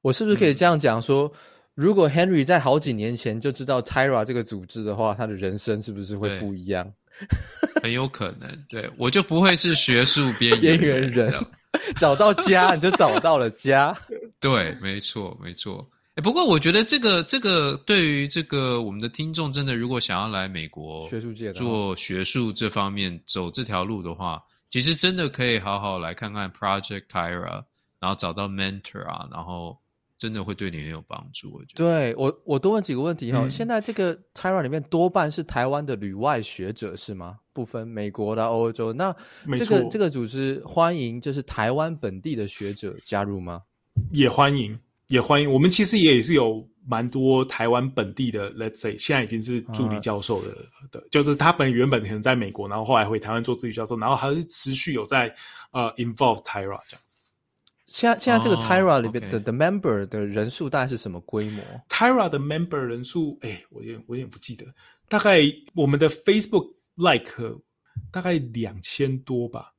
[0.00, 1.38] 我是不是可以这样讲说，嗯，
[1.76, 6.92] 如果 Henry 在好几年前就知道 Tyra 这个组织的话，他的人生是不是会不一样？
[7.80, 11.32] 很有可能，对，我就不会是学术边边缘人，
[11.94, 13.96] 找到家你就找到了家。
[14.40, 15.88] 对，没错，没错。
[16.20, 27.64] 不过我觉得这个这个对于这个我们的听众，真的如果想要来美国学术界做学术这方面走这条路的话，其实真的可以好好来看看 Project Tyra，
[27.98, 29.78] 然后找到 mentor 啊，然后
[30.18, 31.52] 真的会对你很有帮助。
[31.52, 31.84] 我觉得。
[31.84, 33.50] 对我，我多问几个问题哈、嗯。
[33.50, 37.38] 现在这个 Tyra 里面多半是台湾的旅外学者是吗？
[37.52, 38.92] 不分美国的、欧洲。
[38.92, 39.14] 那
[39.56, 43.62] 这个这个组织欢迎就是台湾本地的学者加入吗？
[44.12, 44.78] 也欢迎。
[45.10, 55.34] 也欢迎，我们其实也是有蛮多台湾本地的，let's say 现在已经是助理教授的、啊、的，就是他本原本可能在美国，然后后来回台湾做助理教授，然后还是持续有在
[55.72, 57.18] 呃 involve Tyra 这样子。
[57.88, 64.64] 现在现在这个 Tyra 里边的、oh, the member 的人数大概是什么规模？Tyra 的 member 人数，哎，我有点我有点不记得，
[65.08, 65.40] 大概
[65.74, 67.60] 我们的 Facebook like
[68.12, 69.69] 大概两千多吧。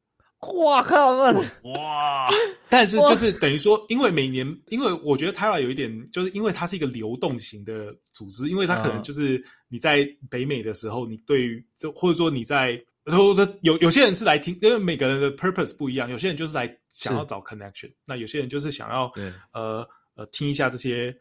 [0.41, 1.17] 哇靠！
[1.63, 2.27] 哇！
[2.67, 12.73] 但是就是等于说，因为每年，因为我觉得 Tyra 有一点，就是因为它是一个流动型的组织，因为它可能就是你在北美的时候，你对于就或者说你在，
[13.05, 19.11] 或者说有有些人是来听，因为每个人的 purpose 不一样，有些人就是来想要找 connection，那有些人就是想要
[19.53, 21.15] 呃呃听一下这些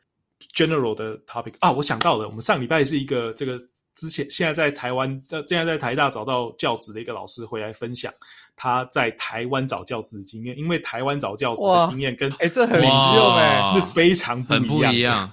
[0.54, 1.70] general 的 topic 啊。
[1.70, 3.60] 我想到了，我们上礼拜是一个这个
[4.01, 8.11] 之前现在在台湾在现在在台大找到教职的一个老师回来分享。
[8.57, 15.32] 他在台湾找教职的经验，因为台湾找教职的经验跟哎，这很实用哎， 是非常不一样，很不一样。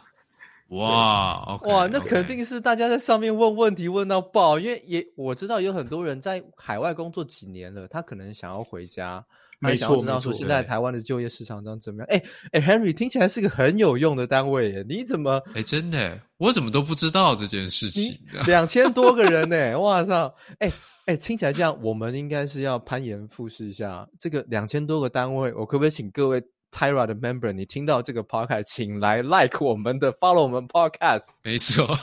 [0.70, 9.26] 哇，okay, 哇，那肯定是大家在上面问问题问到爆，因为也我知道有很多人在海外工作几年了，他可能想要回家，
[9.60, 12.08] 没错，想要知道说现在台湾的就业市场上怎么样？
[12.10, 15.42] 哎哎，Henry 听起来是个很有用的单位耶，你怎么？
[15.56, 18.14] 哎，真的，我怎么都不知道这件事情？
[18.46, 20.72] 两千多个人呢， 哇操，哎。
[21.08, 25.54] 哎、欸，听起来这样，我们应该是要攀岩复试一下这个两千多个单位。
[25.54, 31.38] 我可不可以请各位 Tyra 的 member，你听到这个 podcast，请来 like 我们的，follow 我们 podcast。
[31.46, 31.98] 没错。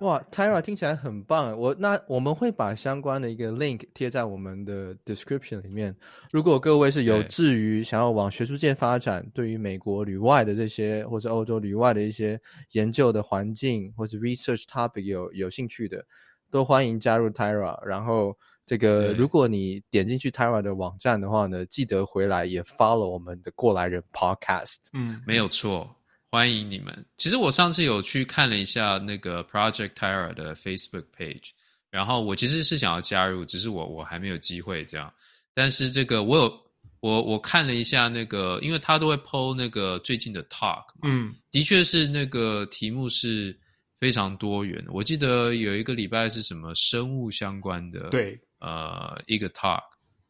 [0.00, 1.58] 哇，Tyra 听起来很棒。
[1.58, 5.94] 我那我们会把相关的一个 link 贴在我们的 description 里面。
[6.30, 12.40] 如果各位是有志于想要往学术界发展，对于美国旅外的这些，或者欧洲旅外的一些
[12.72, 16.04] 研究的环境，或者 research topic 有有兴趣的。
[16.48, 18.34] 都欢迎加入 Tyra，然后
[18.64, 24.76] 这个如果你点进去 Tyra 的网站的话呢，记得回来也 follow 我们的过来人 Podcast。
[24.92, 25.95] 嗯，没有错，
[26.36, 27.06] 欢迎你们。
[27.16, 31.52] 其实我上次有去看了一下那个 Project Tyra 的 Facebook page，
[31.88, 35.10] 然后我其实是想要加入，只是我我还没有机会这样。
[35.54, 36.60] 但是这个我有
[37.00, 43.58] 我我看了一下那个，因为他都会 po 那个最近的 talk 嘛，嗯，的确是那个题目是。
[43.98, 49.80] 非常多元，我记得有一个礼拜是什么生物相关的，对，呃，一个 talk，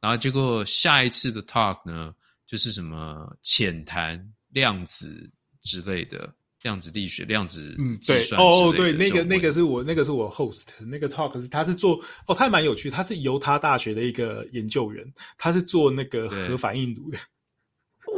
[0.01, 2.15] 然后结果下一次的 talk 呢，
[2.47, 5.29] 就是什么浅谈量子
[5.67, 11.97] 之类的，量子力学、量子计算，哦哦，对，那个那个是我那个是我 host 那个 talk，是他是做
[12.27, 15.05] 哦，他还蛮有趣，他是犹他大学的一个研究员，
[15.37, 17.19] 他是做那个核反应炉的。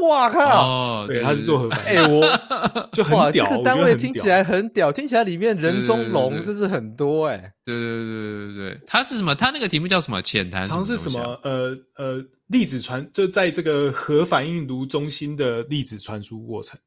[0.02, 0.40] 哇靠！
[0.44, 1.98] 哦， 对，他是做核反应。
[1.98, 7.52] 哎，我 就很屌，这个单位听起来很屌，听起来里面人中龙，这是很多哎。
[7.64, 9.34] 对对对对对对，他是什么？
[9.34, 10.20] 他那个题目叫什么？
[10.22, 10.68] 浅谈？
[10.68, 11.40] 好像是什么？
[11.42, 16.78] 呃呃，粒子传就在这个核反应炉中心的粒子传输过程。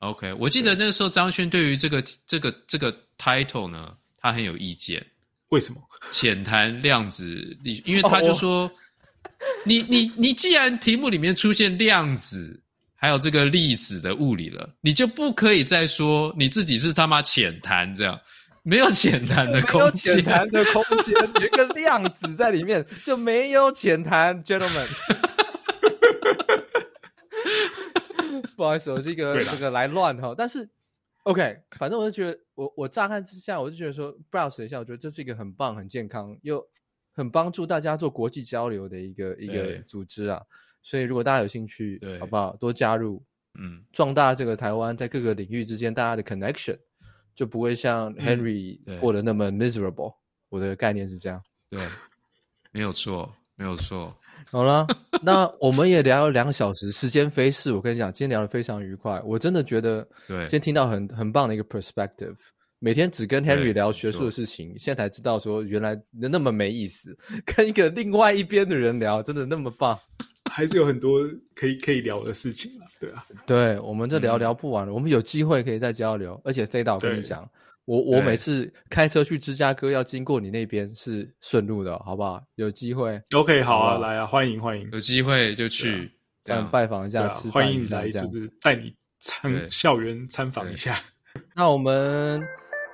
[0.00, 5.04] OK，我记得那个时候张轩对于这个这个这个 title 呢，他很有意见。
[5.48, 5.80] 为什么？
[6.10, 8.70] 浅谈量子力，因为他就说，哦、
[9.64, 12.62] 你你你既然题目里面出现量子，
[12.94, 18.18] 还有这个粒子的物理了，你就不可以再说你自己是他妈浅谈这样，
[18.62, 24.86] 没有浅谈的 空间，浅谈的空间， 有一个量子在里面就没有浅谈，gentlemen。
[28.56, 30.68] 不好意思，我这个这个来乱哈，但是
[31.24, 36.66] OK，反正我就觉得，我我乍看之下，我就觉得说，browse 一下，我觉得这是一个很棒、很健康又
[37.12, 40.42] 很帮助大家做国际交流的一个一个组织啊。
[40.82, 42.56] 所以如果大家有兴趣，对，好不好？
[42.56, 43.22] 多加入，
[43.58, 46.78] 嗯，壮大这个台湾在各个领域之间大家的 connection，
[47.34, 50.14] 就不会像 Henry 过得那么 miserable。
[50.48, 51.78] 我的概念是这样，对，
[52.70, 54.16] 没有错，没有错。
[54.50, 54.86] 好了，
[55.22, 57.72] 那我们也聊了两个小时，时间飞逝。
[57.72, 59.20] 我跟你讲，今天聊得非常愉快。
[59.24, 62.36] 我真的觉得，对，今天听到很很棒的一个 perspective。
[62.80, 67.16] 每天只跟 Henry 聊学术的事情，现在才知道说原来那么没意思。
[67.44, 69.98] 跟一个另外一边的人聊，真的那么棒，
[70.50, 71.20] 还是有很多
[71.54, 72.86] 可以可以聊的事情了。
[73.00, 74.92] 对啊，对，我们这聊聊不完了。
[74.92, 76.40] 嗯、我们有机会可以再交流。
[76.44, 77.48] 而且 Theta，我跟你讲。
[77.88, 82.38] 我我每次开车去芝加哥要经过你那边是顺路的，好不好？
[82.56, 86.12] 有机会，OK，好啊，来啊，欢迎欢迎，有机会就去
[86.44, 91.00] 这样拜访一下，吃欢迎你来，就是带你参校园参访一下。
[91.56, 92.46] 那我们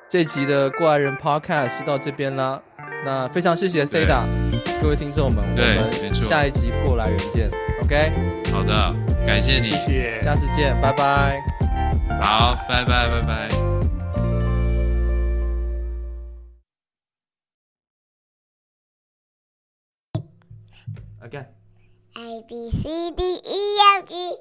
[0.09, 2.63] 这集的过来人 Podcast 就到这边啦。
[3.05, 4.23] 那非常谢谢 Theta，
[4.81, 7.51] 各位听众们，我们下一集过来人见
[7.83, 8.13] ，OK？
[8.53, 8.95] 好的，
[9.27, 11.43] 感谢你，谢谢，下次见，拜拜。
[12.23, 13.74] 好，拜拜，拜拜。
[21.25, 21.47] Again.
[22.19, 24.37] A B C D E F G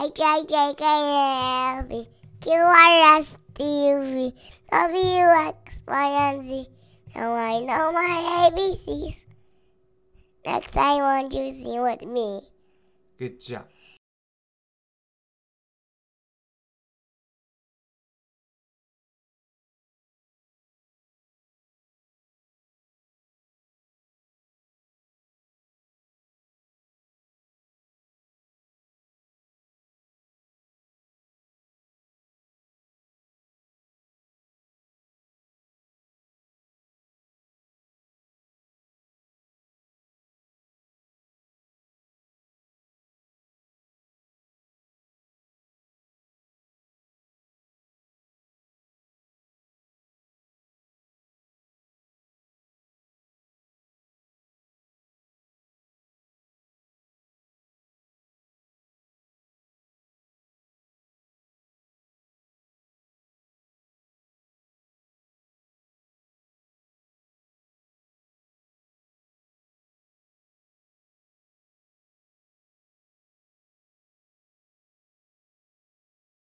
[0.00, 2.08] H I J K L M P
[2.40, 4.34] Q R S T U V
[4.72, 6.66] W X Y and Z.
[7.14, 9.22] Now I know my ABCs.
[10.46, 12.40] Next time, won't you sing with me?
[13.18, 13.66] Good job.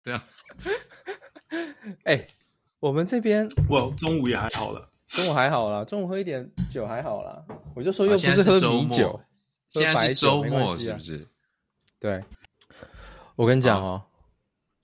[0.03, 0.21] 这样，
[2.03, 2.27] 哎、欸，
[2.79, 7.43] 我们这边我中午也还好了，中午还好啦，中午喝一点酒还好啦。
[7.75, 9.19] 我就说又不是喝米酒，
[9.69, 11.27] 现在是周末，啊、是不是？
[11.99, 12.23] 对，
[13.35, 14.03] 我跟你讲哦，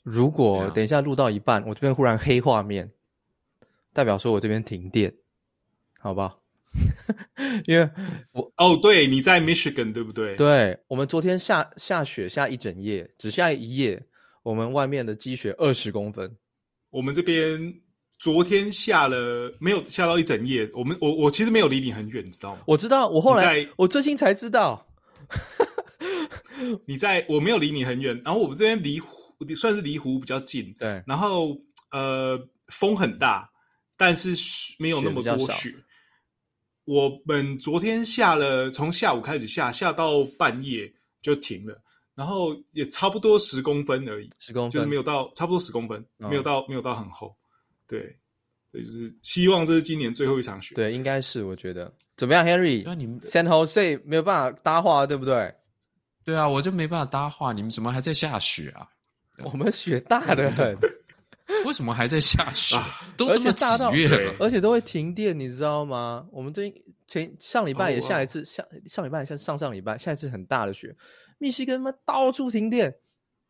[0.03, 2.91] 如果等一下录到一半，我这边忽然黑画面，
[3.93, 5.13] 代表说我这边停电，
[5.99, 6.41] 好不好？
[7.65, 7.89] 因为
[8.33, 10.35] 我哦，对，你在 Michigan 对不对？
[10.35, 14.05] 对，我们昨天下下雪下一整夜，只下一夜。
[14.45, 16.31] 我们外面的积雪二十公分，
[16.91, 17.59] 我们这边
[18.19, 20.69] 昨天下了，没有下到一整夜。
[20.71, 22.61] 我们我我其实没有离你很远，你知道吗？
[22.67, 24.85] 我知道，我后来我最近才知道，
[26.85, 29.17] 你在我没有离你很远，然后我们这边离湖
[29.55, 31.03] 算是离湖比较近，对。
[31.07, 31.57] 然后
[31.89, 33.49] 呃风很大，
[33.97, 34.29] 但是
[34.77, 35.69] 没有那么多雪。
[35.71, 35.75] 雪
[36.83, 40.93] 我们昨天下了，从下午开始下，下到半夜
[41.23, 41.81] 就停了。
[42.15, 47.35] 然后也差不多十公分而已，十公分就是没有到，差不多十公分，哦、没有到，没有到很厚。
[47.85, 48.17] 对，
[48.71, 50.73] 对，就是希望这是今年最后一场雪。
[50.75, 52.83] 对，应该是我觉得怎么样，Henry？
[52.85, 55.53] 那你们 San Jose 没有办法搭话，对不对？
[56.23, 57.53] 对啊，我就没办法搭话。
[57.53, 58.87] 你们怎么还在下雪啊？
[59.43, 60.75] 我们雪大的很，
[61.65, 62.75] 为什么还在下雪？
[62.77, 66.25] 啊、都这么几月了，而且都会停电，你知道吗？
[66.31, 66.73] 我们这
[67.05, 70.95] 前上礼拜也下一次，哦哦上上礼拜像上上礼拜下一次很大的雪，
[71.37, 72.95] 密西根嘛到处停电，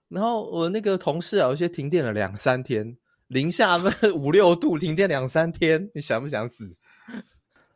[0.09, 3.77] 然后我那个同事啊，有些停电了两三天，零下
[4.13, 6.75] 五六度停电两三天，你想不想死？